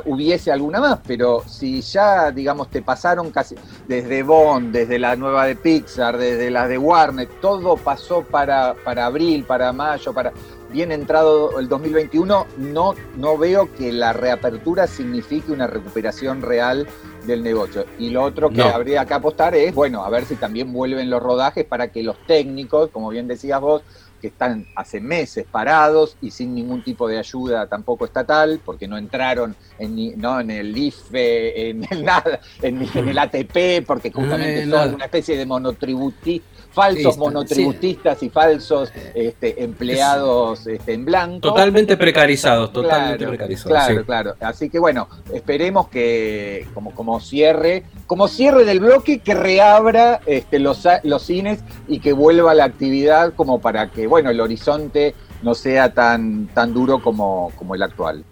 [0.06, 3.54] hubiese alguna más, pero si ya, digamos, te pasaron casi
[3.88, 9.06] desde Bond, desde la nueva de Pixar, desde las de Warner, todo pasó para, para
[9.06, 10.32] abril, para mayo, para.
[10.72, 16.86] Bien entrado el 2021, no, no veo que la reapertura signifique una recuperación real
[17.26, 17.86] del negocio.
[17.98, 18.66] Y lo otro que No.
[18.66, 22.16] habría que apostar es, bueno, a ver si también vuelven los rodajes para que los
[22.24, 23.82] técnicos, como bien decías vos,
[24.20, 28.98] que están hace meses parados y sin ningún tipo de ayuda tampoco estatal, porque no
[28.98, 34.12] entraron en, ni- no, en el IFE, en el nada, en, en el ATP, porque
[34.12, 34.94] justamente Eh, son nada.
[34.94, 41.40] una especie de monotributistas, falsos Sí, monotributistas y falsos este, empleados este, en blanco.
[41.40, 43.70] Totalmente precarizados, totalmente Claro, precarizados.
[43.70, 44.04] Claro, sí.
[44.06, 44.34] claro.
[44.40, 50.58] Así que bueno, esperemos que como, como cierre, como cierre del bloque, que reabra este,
[50.58, 55.54] los, los cines y que vuelva la actividad como para que, bueno, el horizonte no
[55.54, 58.24] sea tan, tan duro como, como el actual.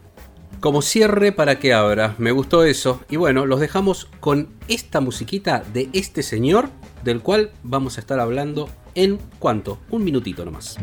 [0.61, 3.01] Como cierre para que abra, me gustó eso.
[3.09, 6.71] Y bueno, los dejamos con esta musiquita de este señor,
[7.05, 10.77] del cual vamos a estar hablando en cuánto, un minutito nomás.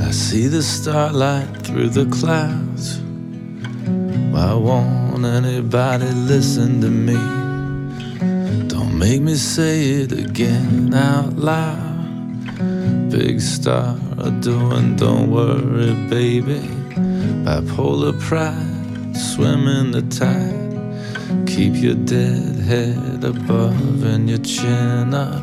[0.00, 3.00] I see the starlight through the clouds.
[4.32, 7.51] Why won't anybody listen to me?
[9.02, 13.10] Make me say it again out loud.
[13.10, 13.96] Big star
[14.38, 16.60] doing, don't worry, baby.
[17.44, 21.48] Bipolar pride, swim in the tide.
[21.48, 25.42] Keep your dead head above and your chin up.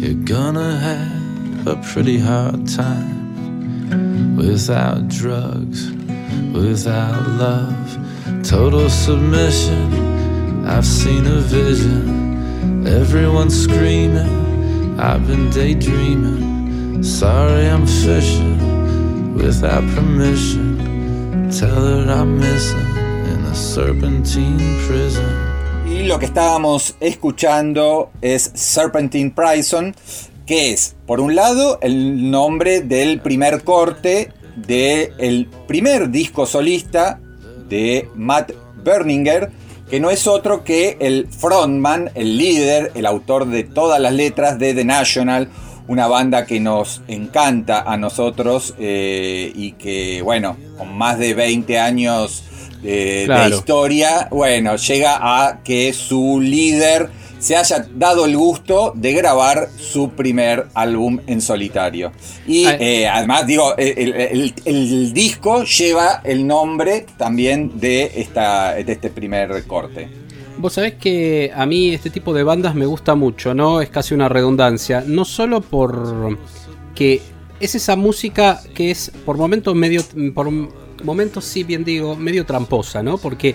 [0.00, 5.90] You're gonna have a pretty hard time without drugs,
[6.52, 7.98] without love,
[8.44, 10.64] total submission.
[10.64, 12.25] I've seen a vision,
[12.86, 14.98] everyone screaming.
[14.98, 17.02] I've been daydreaming.
[17.02, 21.50] Sorry, I'm fishing without permission.
[21.50, 22.78] Tell her I'm missing
[23.26, 25.56] in a serpentine prison.
[25.86, 29.94] Y lo que estábamos escuchando es Serpentine Prison,
[30.44, 37.20] que es, por un lado, el nombre del primer corte del primer disco solista
[37.68, 39.50] de Matt Berninger,
[39.90, 44.58] que no es otro que el frontman, el líder, el autor de todas las letras
[44.58, 45.48] de The National,
[45.88, 51.78] una banda que nos encanta a nosotros eh, y que, bueno, con más de 20
[51.78, 52.42] años
[52.82, 59.12] de, de historia, bueno, llega a que su líder se haya dado el gusto de
[59.12, 62.12] grabar su primer álbum en solitario.
[62.46, 68.92] Y eh, además, digo, el, el- el disco lleva el nombre también de, esta, de
[68.92, 70.08] este primer corte.
[70.58, 73.80] Vos sabés que a mí este tipo de bandas me gusta mucho, ¿no?
[73.82, 75.04] Es casi una redundancia.
[75.06, 76.38] No solo por
[76.94, 77.20] que
[77.60, 80.02] es esa música que es por momentos medio.
[80.34, 80.50] Por
[81.04, 83.18] momentos, sí, bien digo, medio tramposa, ¿no?
[83.18, 83.54] Porque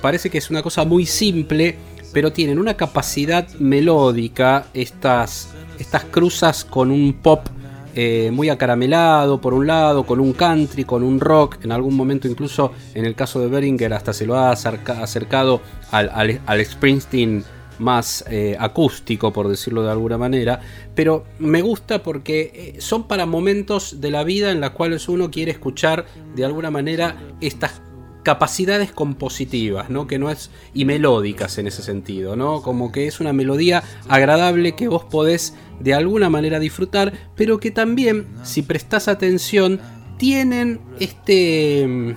[0.00, 1.76] parece que es una cosa muy simple,
[2.18, 7.46] pero tienen una capacidad melódica, estas, estas cruzas con un pop
[7.94, 12.26] eh, muy acaramelado por un lado, con un country, con un rock, en algún momento
[12.26, 15.60] incluso en el caso de Beringer hasta se lo ha acerca- acercado
[15.92, 17.44] al Springsteen
[17.78, 20.58] más eh, acústico, por decirlo de alguna manera,
[20.96, 25.30] pero me gusta porque eh, son para momentos de la vida en los cuales uno
[25.30, 26.04] quiere escuchar
[26.34, 27.80] de alguna manera estas
[28.28, 30.06] capacidades compositivas, ¿no?
[30.06, 32.60] Que no es y melódicas en ese sentido, ¿no?
[32.60, 37.70] Como que es una melodía agradable que vos podés de alguna manera disfrutar, pero que
[37.70, 39.80] también, si prestás atención,
[40.18, 42.16] tienen este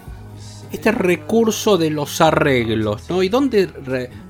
[0.73, 3.23] este recurso de los arreglos, ¿no?
[3.23, 3.69] Y donde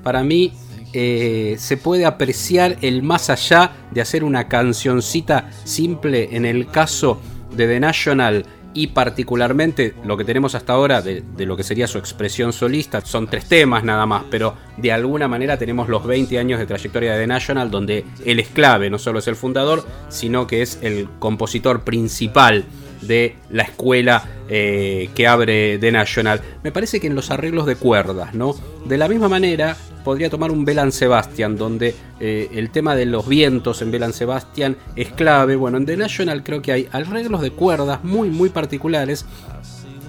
[0.04, 0.52] para mí
[0.92, 7.20] eh, se puede apreciar el más allá de hacer una cancioncita simple en el caso
[7.56, 11.98] de The National y particularmente lo que tenemos hasta ahora de, lo que sería su
[11.98, 16.58] expresión solista, son tres temas nada más, pero de alguna manera tenemos los 20 años
[16.58, 20.46] de trayectoria de The National donde él es clave, no solo es el fundador, sino
[20.46, 22.64] que es el compositor principal
[23.02, 26.40] de la escuela eh, que abre The National.
[26.62, 28.54] Me parece que en los arreglos de cuerdas, ¿no?
[28.86, 33.28] De la misma manera, podría tomar un Belan Sebastian, donde eh, el tema de los
[33.28, 35.56] vientos en Belan Sebastian es clave.
[35.56, 39.24] Bueno, en The National creo que hay arreglos de cuerdas muy, muy particulares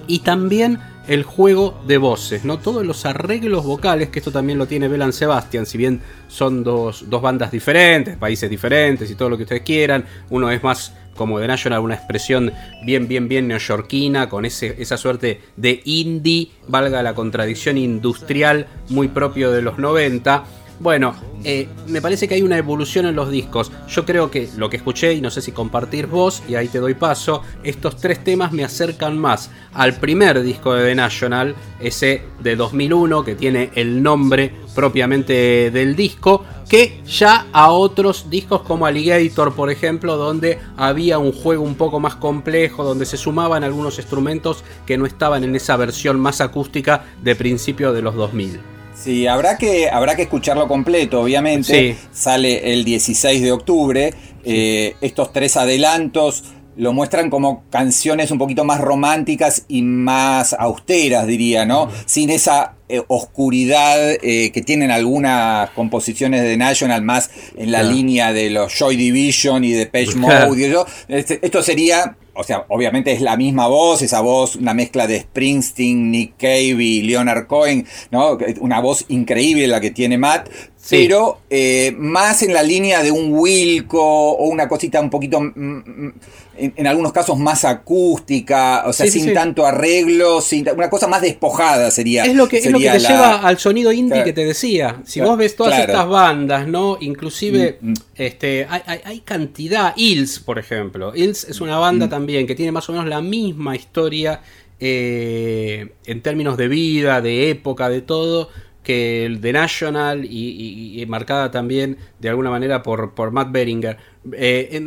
[0.06, 2.58] y también el juego de voces, ¿no?
[2.58, 7.04] Todos los arreglos vocales, que esto también lo tiene Belan Sebastian, si bien son dos,
[7.08, 11.40] dos bandas diferentes, países diferentes y todo lo que ustedes quieran, uno es más como
[11.40, 12.52] The National, una expresión
[12.84, 19.08] bien, bien, bien neoyorquina, con ese, esa suerte de indie, valga la contradicción industrial, muy
[19.08, 20.44] propio de los 90.
[20.80, 23.70] Bueno, eh, me parece que hay una evolución en los discos.
[23.88, 26.80] Yo creo que lo que escuché, y no sé si compartir vos, y ahí te
[26.80, 32.22] doy paso, estos tres temas me acercan más al primer disco de The National, ese
[32.40, 38.86] de 2001, que tiene el nombre propiamente del disco, que ya a otros discos como
[38.86, 43.98] Alligator, por ejemplo, donde había un juego un poco más complejo, donde se sumaban algunos
[43.98, 48.73] instrumentos que no estaban en esa versión más acústica de principio de los 2000.
[48.94, 51.94] Sí, habrá que, habrá que escucharlo completo, obviamente.
[51.94, 51.98] Sí.
[52.12, 54.14] Sale el 16 de octubre.
[54.44, 56.44] Eh, estos tres adelantos
[56.76, 61.88] lo muestran como canciones un poquito más románticas y más austeras, diría, ¿no?
[62.06, 67.94] Sin esa eh, oscuridad eh, que tienen algunas composiciones de National, más en la Claro.
[67.94, 70.48] línea de los Joy Division y de Page Claro.
[70.48, 70.60] Mode.
[70.60, 70.86] y eso.
[71.08, 75.20] Este, esto sería, o sea, obviamente es la misma voz, esa voz, una mezcla de
[75.20, 78.38] Springsteen, Nick Cave y Leonard Cohen, ¿no?
[78.60, 80.96] Una voz increíble la que tiene Matt, Sí.
[81.06, 86.08] pero eh, más en la línea de un Wilco o una cosita un poquito, mm,
[86.56, 89.34] en, en algunos casos más acústica, o sea, Sí, sin sí.
[89.34, 92.24] tanto arreglo, sin, una cosa más despojada sería.
[92.24, 94.24] Es lo que, es lo que te la- lleva al sonido indie Claro.
[94.24, 95.00] que te decía.
[95.04, 95.92] Si Claro, vos ves todas claro.
[95.92, 96.96] estas bandas, ¿no?
[97.00, 97.94] Inclusive, Mm, mm.
[98.16, 99.92] este, hay, hay- hay cantidad.
[99.96, 101.12] Hills, por ejemplo.
[101.14, 101.80] Hills es una Mm.
[101.80, 104.40] banda también que tiene más o menos la misma historia
[104.80, 108.50] eh, en términos de vida, de época, de todo
[108.84, 113.96] que el de National y, marcada también de alguna manera por, por Matt Beringer.
[114.32, 114.80] Eh,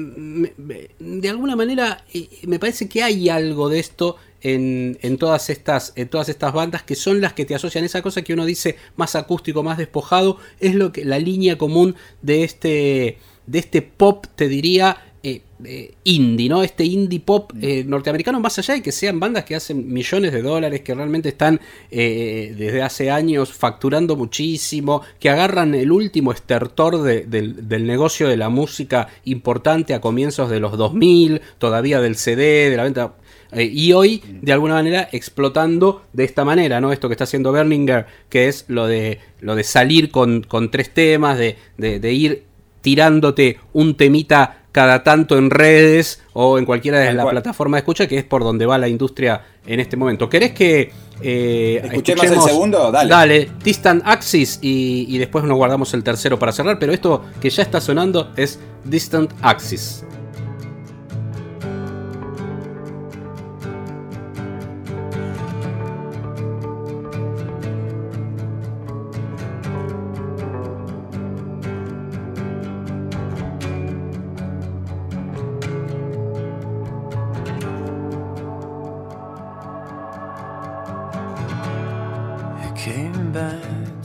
[1.00, 5.94] de alguna manera eh, me parece que hay algo de esto en, en todas estas,
[5.96, 8.78] en todas estas bandas que son las que te asocian esa cosa que uno dice
[8.96, 14.26] más acústico, más despojado, es lo que la línea común de este, de este pop,
[14.36, 14.98] te diría,
[15.64, 16.62] eh, indie, ¿no?
[16.64, 20.42] Este indie pop eh, norteamericano, más allá de que sean bandas que hacen millones de
[20.42, 21.60] dólares, que realmente están
[21.92, 28.28] eh, desde hace años facturando muchísimo, que agarran el último estertor de- del, del negocio
[28.28, 33.16] de la música importante a comienzos de los 2000, todavía del CD, de la venta.
[33.58, 36.92] y hoy, de alguna manera, explotando de esta manera, ¿no?
[36.92, 40.94] Esto que está haciendo Berninger, que es lo de, lo de salir con, con tres
[40.94, 42.44] temas, de, de- de ir
[42.82, 48.08] tirándote un temita cada tanto en redes o en cualquiera de las plataformas de escucha,
[48.08, 50.30] que es por donde va la industria en este momento.
[50.30, 52.92] ¿Querés que eh, ¿Escuchemos el segundo?
[52.92, 53.10] Dale.
[53.10, 57.50] Dale, Distant Axis y, y después nos guardamos el tercero para cerrar, pero esto que
[57.50, 60.06] ya está sonando es Distant Axis.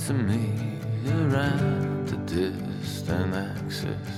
[0.07, 0.51] To me
[1.07, 4.09] around the distant axis.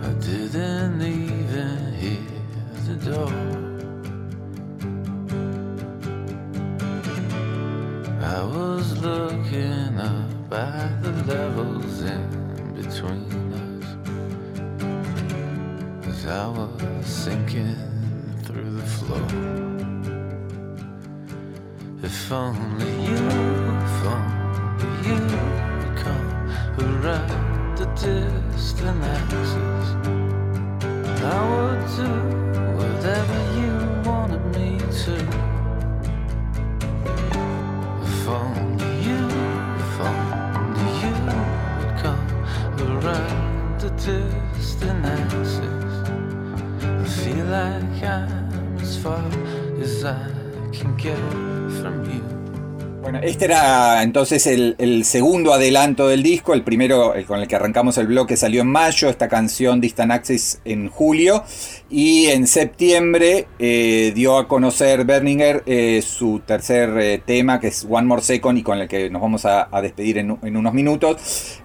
[0.00, 2.34] I didn't even hear
[2.86, 3.32] the door.
[8.22, 12.24] I was looking up at the levels in
[12.76, 13.86] between us.
[16.06, 17.76] As I was sinking
[18.44, 19.74] through the floor.
[22.04, 23.43] If only you,
[26.76, 29.94] come around the distant axis,
[31.22, 32.10] I would do
[32.76, 33.72] whatever you
[34.08, 35.14] wanted me to.
[38.02, 39.22] If only you,
[39.82, 41.14] if only you
[41.78, 42.26] would come
[42.78, 45.60] around the distant axis,
[46.82, 49.24] I feel like I'm as far
[49.80, 50.30] as I
[50.72, 51.43] can get.
[53.04, 57.46] Bueno, este era entonces el, el segundo adelanto del disco, el primero el con el
[57.46, 61.44] que arrancamos el bloque salió en mayo, esta canción Distant Access en julio
[61.90, 67.86] y en septiembre eh, dio a conocer Berninger eh, su tercer eh, tema que es
[67.86, 70.72] One More Second y con el que nos vamos a, a despedir en, en unos
[70.72, 71.60] minutos.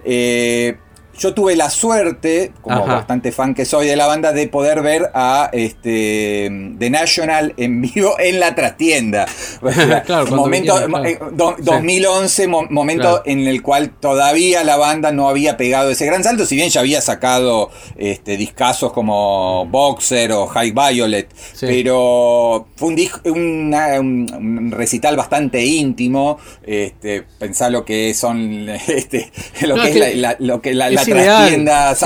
[1.12, 2.94] Eh, yo tuve la suerte, como Ajá.
[2.96, 7.82] bastante fan que soy de la banda, de poder ver a este The National en
[7.82, 9.26] vivo en la trastienda.
[9.60, 11.04] Claro, cuando momento, claro.
[11.04, 11.62] eh, do- Sí.
[11.64, 13.22] 2011, mo- momento Claro.
[13.26, 16.80] en el cual todavía la banda no había pegado ese gran salto, si bien ya
[16.80, 21.66] había sacado este, discazos como Boxer o High Violet, Sí.
[21.68, 23.00] pero fue un,
[23.36, 29.30] una- un- recital bastante íntimo, este, pensá lo que son este,
[29.62, 31.04] lo No, que es es que la, la- lo que la, es la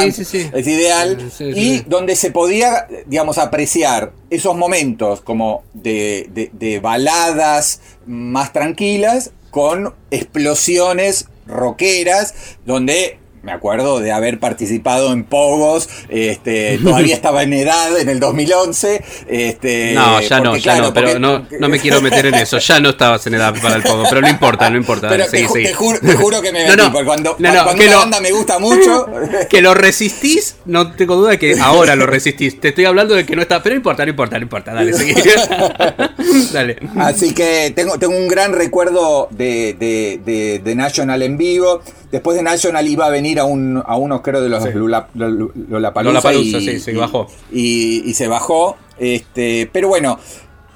[0.02, 0.50] Sí, sí, sí.
[0.52, 1.16] es ideal.
[1.56, 9.30] Y donde se podía, digamos, apreciar esos momentos como de, de- de baladas más tranquilas
[9.50, 17.52] con explosiones rockeras, donde me acuerdo de haber participado en Pogos, este, todavía estaba en
[17.52, 19.04] edad en el 2011.
[19.28, 22.34] Este, No, ya no, ya claro, no, pero porque- no, no me quiero meter en
[22.34, 22.58] eso.
[22.58, 25.08] Ya no estabas en edad para el poco, pero no importa, no importa.
[25.08, 26.92] Pero Dale, te, seguí, te juro, te juro que me No, metí, no.
[26.92, 27.50] porque cuando, cuando
[27.82, 29.06] una lo- banda me gusta mucho.
[29.50, 32.58] Que lo resistís, no tengo duda de que ahora lo resistís.
[32.60, 34.72] Te estoy hablando de que no está, pero no importa, no importa, no importa.
[34.74, 35.14] Dale, seguí.
[36.52, 36.76] Dale.
[36.98, 41.82] Así que tengo, tengo un gran recuerdo de, de, de- de National en vivo.
[42.14, 45.50] Después de National iba a venir a, un, a unos, creo, de los Lula- Lula-
[45.68, 47.26] Lollapalooza Lollapalooza, y, sí, se bajó.
[47.50, 48.76] Y, y se bajó.
[48.98, 50.20] Este, pero bueno,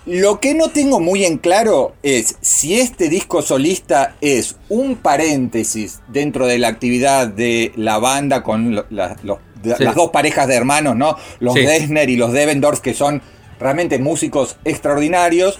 [0.07, 6.01] lo que no tengo muy en claro es si este disco solista es un paréntesis
[6.09, 9.85] dentro de la actividad de la banda con la- los- Sí.
[9.85, 11.17] las dos parejas de hermanos, ¿no?
[11.41, 11.61] Los Sí.
[11.61, 13.23] Dessner y los Devendorf, que son
[13.61, 15.59] realmente músicos extraordinarios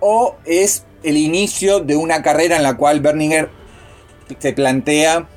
[0.00, 3.48] o es el inicio de una carrera en la cual Berninger
[4.38, 5.28] se plantea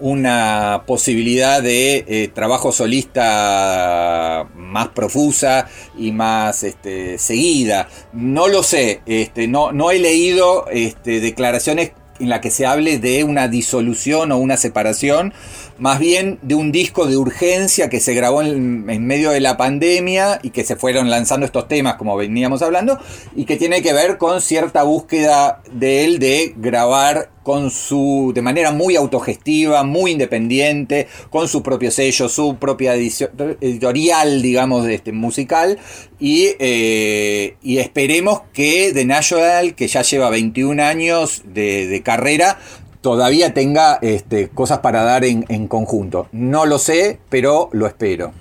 [0.00, 7.88] una posibilidad de eh, trabajo solista más profusa y más este, seguida.
[8.12, 12.98] No lo sé, este, no, no he leído este, declaraciones en las que se hable
[12.98, 15.32] de una disolución o una separación,
[15.80, 20.38] más bien de un disco de urgencia que se grabó en, medio de la pandemia
[20.42, 22.98] y que se fueron lanzando estos temas como veníamos hablando
[23.34, 28.42] y que tiene que ver con cierta búsqueda de él de grabar con su de
[28.42, 35.78] manera muy autogestiva, muy independiente, con su propio sello, su propia editorial, digamos, este, musical.
[36.20, 42.58] Y, eh, y esperemos que The National, que ya lleva 21 años de, de carrera,
[43.00, 46.28] todavía tenga este, cosas para dar en, conjunto.
[46.32, 48.32] No lo sé, pero lo espero.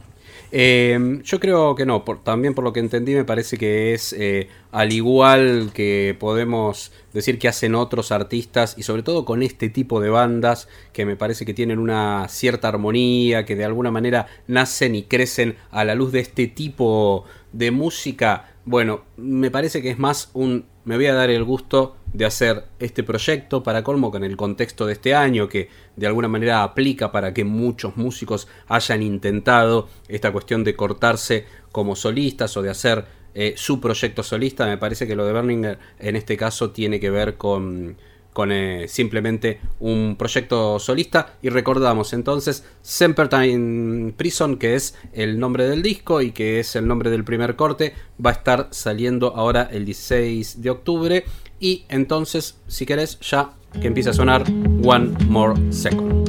[0.52, 4.14] Eh, yo creo que no, por- también por lo que entendí me parece que es
[4.18, 9.70] eh, al igual que podemos decir que hacen otros artistas y sobre todo con este
[9.70, 14.26] tipo de bandas que me parece que tienen una cierta armonía, que de alguna manera
[14.48, 18.52] nacen y crecen a la luz de este tipo de música.
[18.66, 22.66] Bueno, me parece que es más un me voy a dar el gusto de hacer
[22.80, 27.12] este proyecto para colmo con el contexto de este año que de alguna manera aplica
[27.12, 33.06] para que muchos músicos hayan intentado esta cuestión de cortarse como solistas o de hacer
[33.36, 34.66] eh, su proyecto solista.
[34.66, 37.96] Me parece que lo de Berninger en este caso tiene que ver con,
[38.34, 41.38] con eh, simplemente un proyecto solista.
[41.42, 46.88] Y recordamos entonces Sempertime Prison, que es el nombre del disco y que es el
[46.88, 47.94] nombre del primer corte,
[48.24, 51.24] va a estar saliendo ahora el 16 de octubre.
[51.60, 54.44] Y entonces, si querés, ya que empiece a sonar
[54.84, 56.20] One More Second.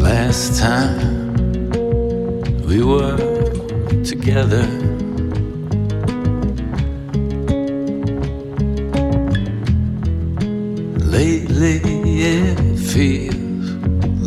[0.00, 1.70] Last time
[2.66, 3.16] we were
[4.04, 4.90] together.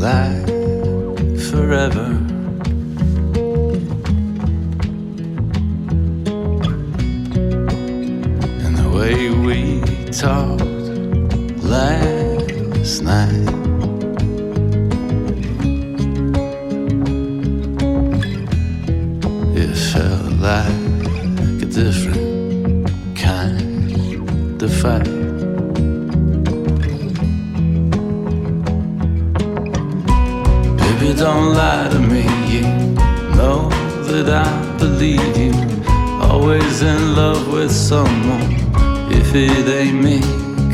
[0.04, 0.46] Like
[1.50, 2.08] forever.
[8.64, 9.82] And the when we
[10.12, 10.62] talked
[11.64, 13.48] last night.
[19.56, 25.13] It felt like a different kind of fight.
[31.18, 32.24] Don't lie to me.
[32.52, 32.64] You
[33.38, 33.70] know
[34.10, 35.54] that I believe you.
[36.22, 38.56] Always in love with someone.
[39.12, 40.20] If it ain't me,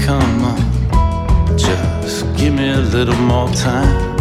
[0.06, 1.58] come on.
[1.58, 4.16] Just give me a little more time.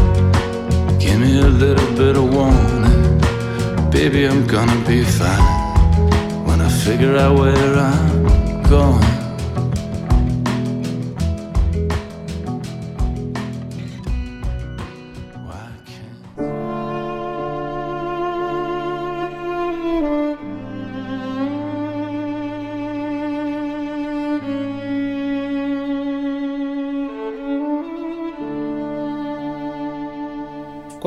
[0.99, 3.21] Give me a little bit of warning.
[3.91, 9.28] Baby, I'm gonna be fine when I figure out where I'm going.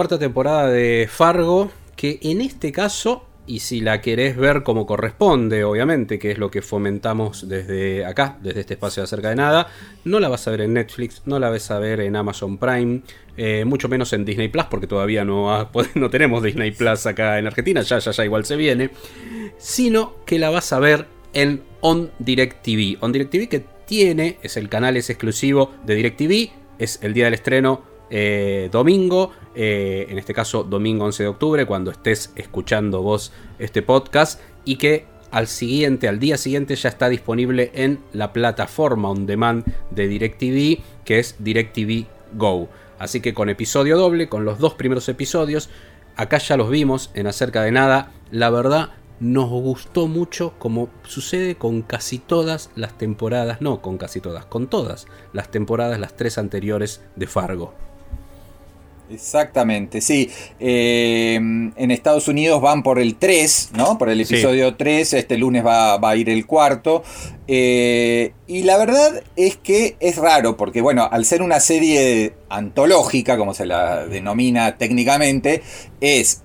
[0.02, 5.64] Cuarta temporada de Fargo, que en este caso, y si la querés ver como corresponde,
[5.64, 9.68] obviamente, que es lo que fomentamos desde acá, desde este espacio de acerca de nada,
[10.04, 13.02] no la vas a ver en Netflix, no la vas a ver en Amazon Prime,
[13.38, 17.46] eh, mucho menos en Disney Plus, porque todavía no, no tenemos Disney Plus acá en
[17.46, 18.90] Argentina, ya, ya, ya igual se viene,
[19.60, 22.98] sino que la vas a ver en On Direct TV.
[23.02, 27.14] On Direct TV que tiene, es el canal, es exclusivo de Direct TV, es el
[27.14, 32.32] día del estreno eh, domingo, eh, en este caso domingo 11 de octubre, cuando estés
[32.36, 38.00] escuchando vos este podcast, y que al siguiente, al día siguiente ya está disponible en
[38.12, 42.68] la plataforma on demand de DirecTV, que es DirecTV Go.
[43.00, 45.70] Así que con episodio doble, con los dos primeros episodios,
[46.18, 48.90] acá ya los vimos en acerca de nada, la verdad
[49.22, 54.68] nos gustó mucho como sucede con casi todas las temporadas, no con casi todas, con
[54.68, 57.74] todas las temporadas, las tres anteriores de Fargo.
[59.12, 60.30] Exactamente, sí.
[60.60, 63.98] Eh, en Estados Unidos van por el 3, ¿no?
[63.98, 64.34] Por el Sí.
[64.36, 67.04] episodio 3, este lunes va, va a ir el cuarto.
[67.48, 73.38] Eh, y la verdad es que es raro, porque bueno, al ser una serie antológica,
[73.38, 75.62] como se la denomina técnicamente,
[76.00, 76.42] es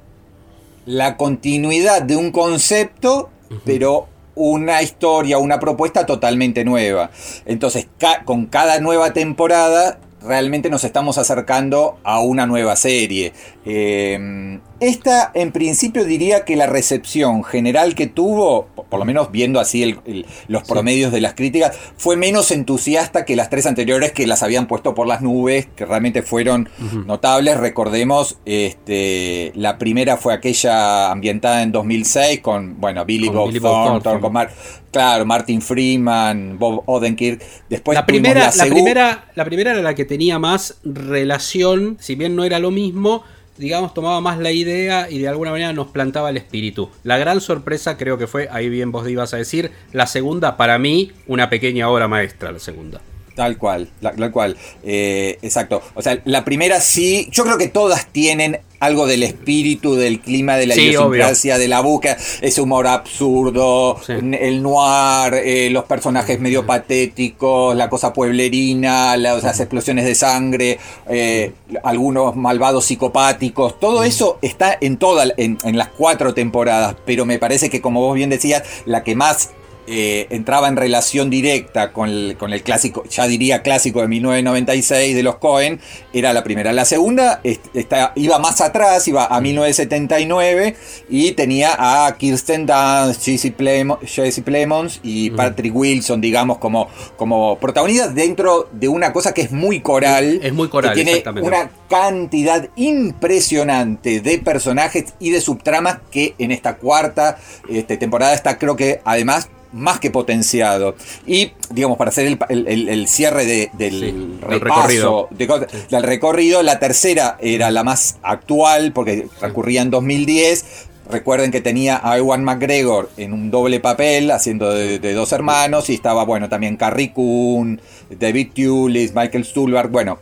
[0.85, 3.31] la continuidad de un concepto,
[3.65, 7.11] pero una historia, una propuesta totalmente nueva.
[7.47, 13.33] Entonces, ca- con cada nueva temporada, realmente nos estamos acercando a una nueva serie.
[13.65, 19.59] Eh, esta, en principio, diría que la recepción general que tuvo, por lo menos viendo
[19.61, 24.13] así el- el- los promedios de las críticas, fue menos entusiasta que las tres anteriores
[24.13, 26.69] que las habían puesto por las nubes, que realmente fueron
[27.07, 27.57] notables.
[27.57, 33.59] Recordemos, este, la primera fue aquella ambientada en 2006 con, bueno, Billy Con Bob Billy
[33.61, 34.53] Bob Thornton, con Mar-
[34.91, 37.43] claro, Martin Freeman, Bob Odenkirk.
[37.69, 42.37] Después la primera, la, primera, la primera era la que tenía más relación, si bien
[42.37, 43.23] no era lo mismo,
[43.59, 46.91] digamos, tomaba más la idea y de alguna manera nos plantaba el espíritu.
[47.03, 50.79] La gran sorpresa creo que fue, ahí bien vos ibas a decir, la segunda, para
[50.79, 53.01] mí, una pequeña obra maestra, la segunda.
[53.37, 54.57] Tal cual, tal cual.
[54.83, 55.83] Eh, exacto.
[55.95, 60.57] O sea, la primera sí, yo creo que todas tienen algo del espíritu, del clima,
[60.57, 64.13] de la Sí, idiosincrasia, de la búsqueda, ese humor absurdo, Sí.
[64.13, 70.79] el noir, eh, los personajes medio patéticos, la cosa pueblerina, las, las explosiones de sangre,
[71.09, 71.53] eh,
[71.85, 77.39] algunos malvados psicopáticos, todo eso está en todas, en, en las cuatro temporadas, pero me
[77.39, 79.51] parece que como vos bien decías, la que más
[79.87, 85.15] eh, entraba en relación directa con el, con el clásico, ya diría clásico de 1996
[85.15, 85.81] de los Cohen,
[86.13, 86.73] era la primera.
[86.73, 90.77] La segunda est- está- iba más atrás, iba a 1979
[91.09, 91.75] y tenía
[92.07, 98.69] a Kirsten Dunst, Jesse, Plemo- Jesse Plemons y Patrick Wilson, digamos, como, como protagonistas dentro
[98.73, 100.41] de una cosa que es muy coral.
[100.43, 101.49] Es muy coral, que tiene exactamente.
[101.49, 108.59] una cantidad impresionante de personajes y de subtramas que en esta cuarta este, temporada está
[108.59, 110.95] creo que además más que potenciado.
[111.27, 115.29] Y digamos, para hacer el, el- cierre de- del Sí, repaso recorrido.
[115.31, 120.65] de del recorrido, la tercera era la más actual porque transcurría en 2010.
[121.09, 125.89] Recuerden que tenía a Ewan McGregor en un doble papel, haciendo de, de dos hermanos,
[125.89, 130.19] y estaba, bueno, también Carrie Coon, David Tulis, Michael Stuhlbarg, bueno.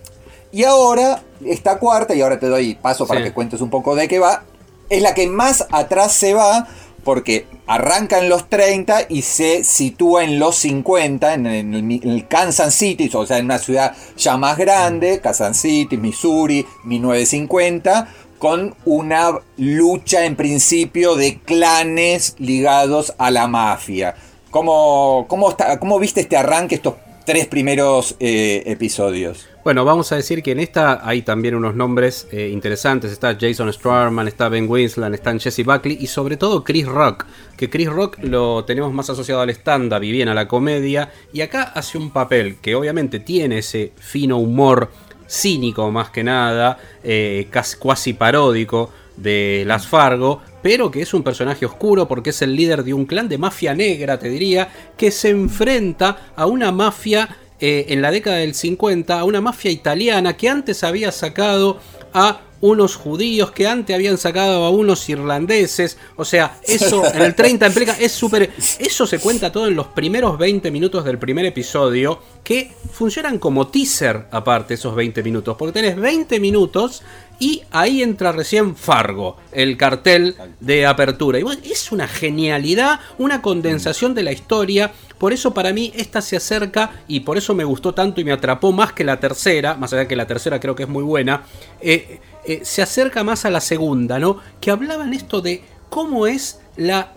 [0.52, 3.24] Y ahora, esta cuarta, y ahora te doy paso para Sí.
[3.26, 4.44] que cuentes un poco de qué va,
[4.90, 6.68] es la que más atrás se va,
[7.04, 12.26] porque arranca en los 30 y se sitúa en los 50, en el, en el
[12.26, 18.74] Kansas City, o sea, en una ciudad ya más grande, Kansas City, Missouri, 1950, con
[18.84, 24.14] una lucha en principio de clanes ligados a la mafia.
[24.50, 26.94] ¿Cómo, cómo, está, ¿Cómo viste este arranque, estos
[27.24, 29.48] tres primeros eh, episodios?
[29.64, 33.10] Bueno, vamos a decir que en esta hay también unos nombres eh, interesantes.
[33.10, 37.24] Está Jason Strarman, está Ben Winsland, está Jesse Buckley y sobre todo Chris Rock.
[37.56, 41.10] Que Chris Rock lo tenemos más asociado al stand-up y bien a la comedia.
[41.32, 44.90] Y acá hace un papel que obviamente tiene ese fino humor
[45.26, 51.66] cínico más que nada, eh, casi, paródico de Las Fargo, pero que es un personaje
[51.66, 55.28] oscuro porque es el líder de un clan de mafia negra, te diría, que se
[55.28, 60.48] enfrenta a una mafia eh, en la década del 50, a una mafia italiana que
[60.48, 61.80] antes había sacado
[62.14, 65.98] a unos judíos que antes habían sacado a unos irlandeses.
[66.16, 68.52] O sea, eso en el 30 implica, es súper...
[68.78, 73.66] Eso se cuenta todo en los primeros 20 minutos del primer episodio, que funcionan como
[73.66, 77.02] teaser aparte esos 20 minutos, porque tenés 20 minutos
[77.38, 81.38] y ahí entra recién Fargo, el cartel de apertura.
[81.38, 84.90] Y bueno, es una genialidad, una condensación de la historia.
[85.18, 88.32] Por eso para mí esta se acerca y por eso me gustó tanto y me
[88.32, 91.42] atrapó más que la tercera, más allá que la tercera creo que es muy buena.
[91.82, 94.40] Eh, eh, se acerca más a la segunda, ¿no?
[94.60, 97.12] Que hablaban esto de cómo es la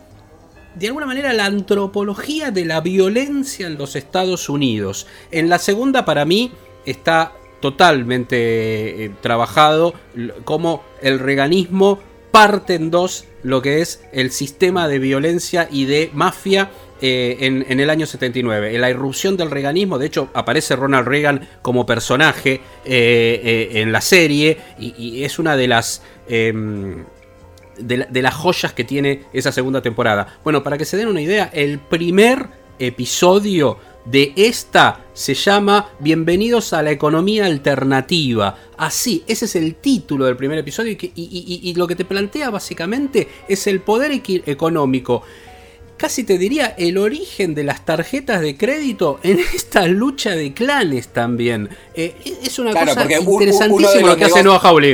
[0.76, 5.08] de alguna manera la antropología de la violencia en los Estados Unidos.
[5.32, 6.52] En la segunda para mí
[6.86, 9.96] está totalmente eh, trabajado
[10.44, 12.00] como el reganismo
[12.32, 16.70] parte en dos lo que es el sistema de violencia y de mafia
[17.02, 18.76] eh, en, el año 79.
[18.76, 24.02] En la irrupción del reganismo, de hecho aparece Ronald Reagan como personaje eh, en la
[24.02, 26.02] serie y, es una de las...
[26.28, 27.06] Em,
[27.78, 30.40] de las joyas que tiene esa segunda temporada.
[30.44, 32.48] Bueno, para que se den una idea, el primer
[32.80, 33.78] episodio
[34.10, 38.56] de esta se llama Bienvenidos a la economía alternativa.
[38.78, 43.68] Así, ese es el título del primer episodio y, lo que te plantea básicamente es
[43.68, 45.24] el poder económico.
[45.98, 51.10] Casi te diría el origen de las tarjetas de crédito en esta lucha de clanes
[51.10, 51.70] también.
[51.96, 54.92] Eh, es una cosa interesantísima lo que hace Noah Hawley.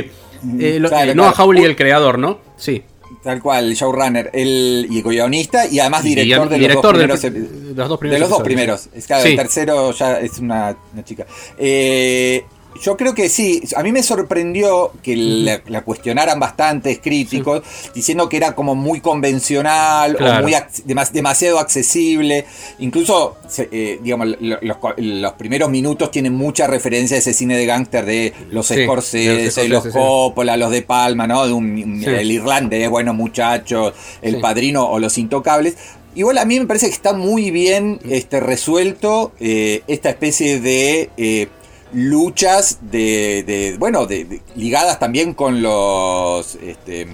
[0.58, 2.38] Eh, eh, Noah Hawley, el creador, ¿no?
[2.56, 2.82] Sí.
[3.22, 7.74] Tal cual, el showrunner, el y guionista y además director, de, los dos primeros, de,
[7.74, 8.18] los dos primeros.
[8.18, 8.88] De los dos primeros.
[9.24, 11.26] El tercero ya es una, una chica.
[11.56, 12.44] Eh,
[12.82, 13.62] yo creo que sí.
[13.76, 17.62] A mí me sorprendió que la, cuestionaran bastantes críticos,
[17.94, 20.54] diciendo que era como muy convencional o muy
[20.84, 22.46] demasiado accesible.
[22.78, 28.32] Incluso, eh, digamos, los, primeros minutos tienen mucha referencia a ese cine de gángster de
[28.50, 31.46] los Scorsese, los, Coppola, los de Palma, ¿no?
[31.46, 35.76] De un, el irlandés, bueno, muchachos, El Padrino o Los Intocables.
[36.16, 41.10] Igual a mí me parece que está muy bien este, resuelto eh, esta especie de
[41.16, 41.48] eh,
[41.94, 47.06] luchas de, bueno, de, ligadas también con los, este,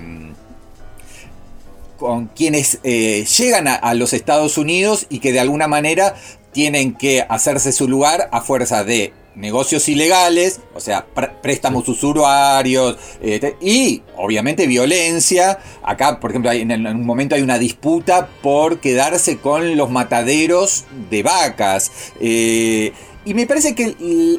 [1.99, 6.15] con quienes eh, llegan a, los Estados Unidos y que de alguna manera
[6.53, 11.07] tienen que hacerse su lugar a fuerza de negocios ilegales, o sea,
[11.43, 15.59] préstamos usuarios este, y obviamente violencia.
[15.83, 21.23] Acá, por ejemplo, en, un momento hay una disputa por quedarse con los mataderos de
[21.23, 21.93] vacas.
[22.21, 22.93] Eh,
[23.25, 23.95] y me parece que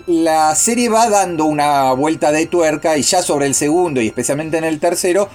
[0.07, 4.57] la serie va dando una vuelta de tuerca y ya sobre el segundo y especialmente
[4.57, 5.29] en el tercero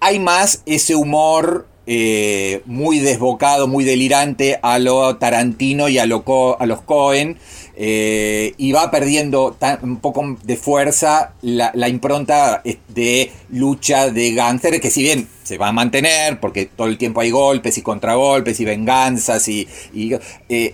[0.00, 6.22] hay más ese humor eh, muy desbocado, muy delirante a lo Tarantino y a, lo
[6.60, 7.38] a los Cohen.
[7.80, 14.80] Eh, y va perdiendo un poco de fuerza la, impronta eh, de lucha de gánster,
[14.80, 18.58] que si bien se va a mantener, porque todo el tiempo hay golpes y contragolpes
[18.58, 19.68] y venganzas, y,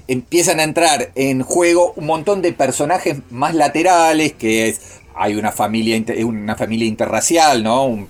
[0.08, 4.80] empiezan a entrar en juego un montón de personajes más laterales, que es
[5.14, 7.84] hay una familia, una familia interracial, ¿no?
[7.84, 8.08] Un,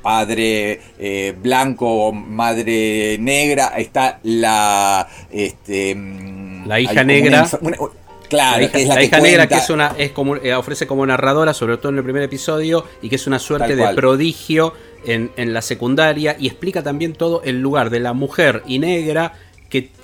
[0.00, 5.06] padre eh, blanco, madre negra, está la...
[5.30, 5.94] Este,
[6.64, 7.46] la hija negra.
[8.28, 11.06] Claro, la hija, es la, hija negra que es una es como eh, ofrece como
[11.06, 14.74] narradora, sobre todo en el primer episodio, y que es una suerte de prodigio
[15.04, 19.32] en, en, la secundaria y explica también todo el lugar de la mujer y negra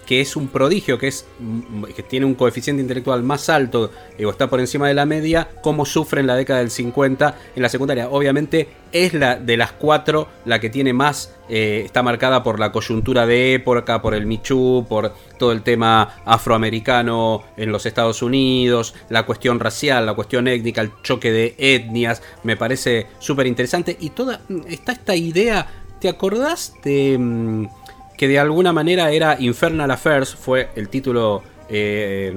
[0.06, 3.90] que es un prodigio, que, es, mm, que tiene un coeficiente intelectual más alto
[4.24, 7.62] o está por encima de la media, cómo sufre en la década del 50 en
[7.62, 8.08] la secundaria.
[8.08, 12.72] Obviamente es la de las cuatro la que tiene más, eh, está marcada por la
[12.72, 18.94] coyuntura de época, por el Michu, por todo el tema afroamericano en los Estados Unidos,
[19.08, 23.96] la cuestión racial, la cuestión étnica, el choque de etnias, me parece súper interesante.
[23.98, 25.66] Y toda, está esta idea,
[26.00, 27.68] ¿te acordás de...
[28.22, 32.32] Mm, que de alguna manera era Infernal Affairs, fue el título eh,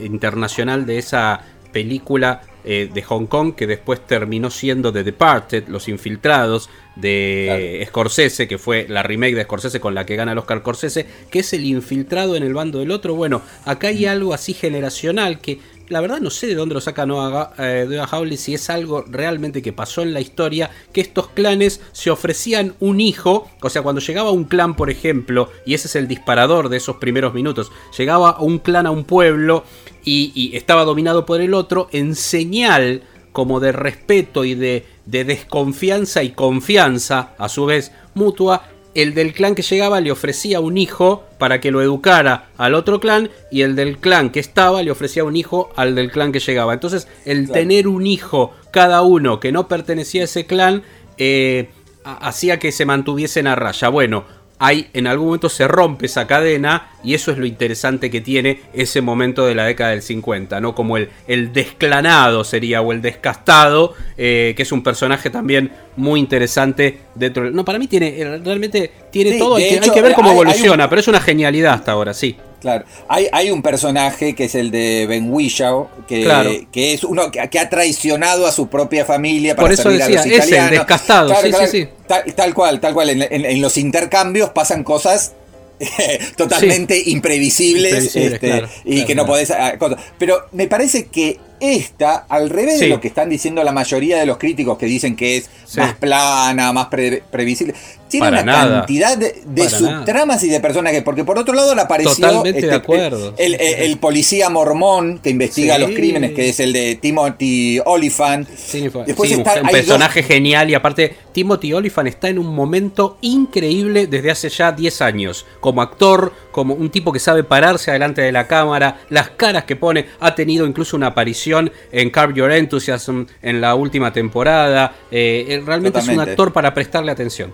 [0.00, 1.40] internacional de esa
[1.72, 8.48] película eh, de Hong Kong que después terminó siendo The Departed, Los Infiltrados de Scorsese,
[8.48, 11.52] que fue la remake de Scorsese con la que gana el Oscar Scorsese, que es
[11.52, 13.14] el infiltrado en el bando del otro.
[13.14, 15.58] Bueno, acá hay algo así generacional que
[15.88, 19.62] la verdad no sé de dónde lo saca Noah eh, Hawley, si es algo realmente
[19.62, 24.00] que pasó en la historia, que estos clanes se ofrecían un hijo, o sea, cuando
[24.00, 28.40] llegaba un clan, por ejemplo, y ese es el disparador de esos primeros minutos, llegaba
[28.40, 29.64] un clan a un pueblo
[30.04, 35.24] y, y estaba dominado por el otro, en señal como de respeto y de, de
[35.24, 38.62] desconfianza y confianza, a su vez mutua,
[38.94, 43.00] el del clan que llegaba le ofrecía un hijo para que lo educara al otro
[43.00, 46.40] clan y el del clan que estaba le ofrecía un hijo al del clan que
[46.40, 46.72] llegaba.
[46.72, 50.82] Entonces el tener un hijo cada uno que no pertenecía a ese clan
[51.18, 51.70] eh,
[52.04, 53.88] hacía que se mantuviesen a raya.
[53.88, 54.24] Bueno,
[54.58, 58.60] hay, en algún momento se rompe esa cadena y eso es lo interesante que tiene
[58.72, 60.74] ese momento de la década del 50, ¿no?
[60.74, 66.20] Como el, el desclanado sería o el descastado, eh, que es un personaje también muy
[66.20, 70.88] interesante dentro No, para mí tiene, eh, realmente tiene todo, hay, que, ver cómo evoluciona,
[70.88, 72.36] pero es una genialidad hasta ahora, sí.
[72.60, 77.30] Claro, hay, hay un personaje que es el de Ben Whishaw, que, que es uno
[77.30, 81.34] que, ha traicionado a su propia familia para Por eso decía, a los Ese, descastado,
[81.42, 81.88] sí, sí, sí.
[82.34, 83.10] Tal, cual, tal cual.
[83.10, 85.34] En, los intercambios pasan cosas
[86.36, 89.50] totalmente imprevisibles, este, y que no podés.
[89.50, 89.74] Ah,
[90.18, 91.38] pero me parece que
[91.72, 95.16] esta, al revés de lo que están diciendo la mayoría de los críticos que dicen
[95.16, 97.74] que es más plana, más previsible,
[98.08, 101.02] tiene una cantidad de, subtramas y de personajes.
[101.02, 103.34] Porque por otro lado le apareció este, acuerdo.
[103.36, 108.48] El, policía mormón que investiga los crímenes, que es el de Timothy Oliphant.
[108.48, 114.30] Después está, un personaje genial y aparte Timothy Oliphant está en un momento increíble desde
[114.30, 115.46] hace ya 10 años.
[115.60, 119.76] Como actor, como un tipo que sabe pararse adelante de la cámara, las caras que
[119.76, 121.53] pone, ha tenido incluso una aparición
[121.92, 124.94] en Carve Your Enthusiasm en la última temporada.
[125.10, 127.52] Eh, realmente es un actor para prestarle atención.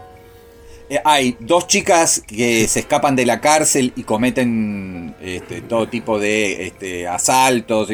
[0.91, 6.19] Eh, hay dos chicas que se escapan de la cárcel y cometen este, todo tipo
[6.19, 7.89] de este, asaltos,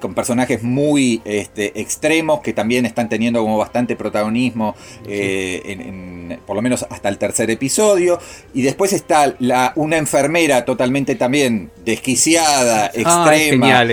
[0.00, 4.74] con personajes muy este, extremos que también están teniendo como bastante protagonismo,
[5.06, 8.18] eh, por lo menos hasta el tercer episodio.
[8.54, 12.90] Y después está la, una enfermera totalmente también desquiciada, ah,
[13.34, 13.84] extrema,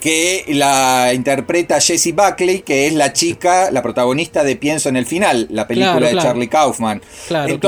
[0.00, 5.04] que la interpreta Jessie Buckley, que es la chica, la protagonista de Pienso en el
[5.04, 7.02] final, la película de Charlie Kaufman.
[7.28, 7.65] Claro, entonces,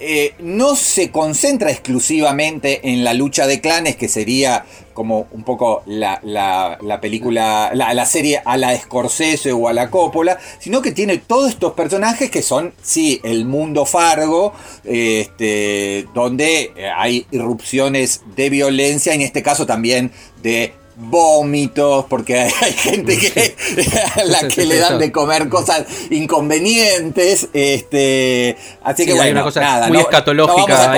[0.00, 4.64] eh, no se concentra exclusivamente en la lucha de clanes, que sería
[4.94, 6.20] como un poco la,
[7.00, 11.72] película, la, serie a la Scorsese o a la Coppola, sino que tiene todos estos
[11.72, 14.52] personajes que son, sí, el mundo Fargo,
[14.84, 20.12] este, donde hay irrupciones de violencia, en este caso también
[20.42, 23.54] de vómitos, porque hay, gente que
[24.16, 27.48] a la que le dan de comer cosas inconvenientes.
[27.52, 30.96] Este, así que bueno, nada, muy escatológica.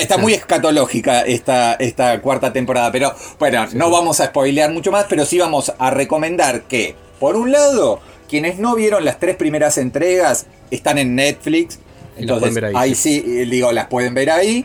[0.00, 5.06] está muy escatológica esta, esta cuarta temporada, pero bueno, no vamos a spoilear mucho más,
[5.08, 9.78] pero sí vamos a recomendar que, por un lado, quienes no vieron las tres primeras
[9.78, 11.78] entregas están en Netflix.
[12.16, 14.64] Entonces, ahí sí, digo, las pueden ver ahí.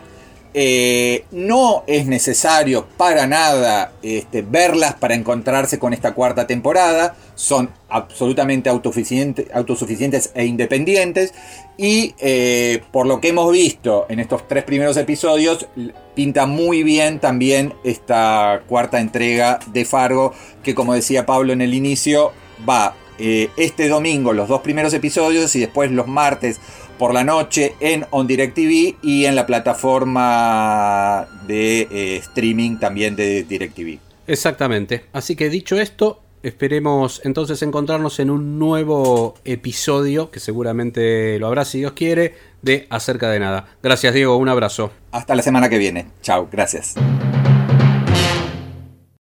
[0.53, 7.15] Eh, no es necesario para nada este, verlas para encontrarse con esta cuarta temporada.
[7.35, 11.33] Son absolutamente autosuficientes e independientes.
[11.77, 15.67] Y eh, por lo que hemos visto en estos tres primeros episodios,
[16.15, 20.33] pinta muy bien también esta cuarta entrega de Fargo,
[20.63, 22.33] que como decía Pablo en el inicio,
[22.67, 26.61] va eh, este domingo los dos primeros episodios y después los martes
[26.99, 33.15] por la noche en On Direct TV y en la plataforma de eh, streaming también
[33.15, 33.97] de DirecTV.
[34.27, 35.05] Exactamente.
[35.13, 41.65] Así que dicho esto, esperemos entonces encontrarnos en un nuevo episodio, que seguramente lo habrá
[41.65, 43.77] si Dios quiere, de Acerca de Nada.
[43.81, 44.91] Gracias Diego, un abrazo.
[45.11, 46.07] Hasta la semana que viene.
[46.21, 46.95] Chao, gracias.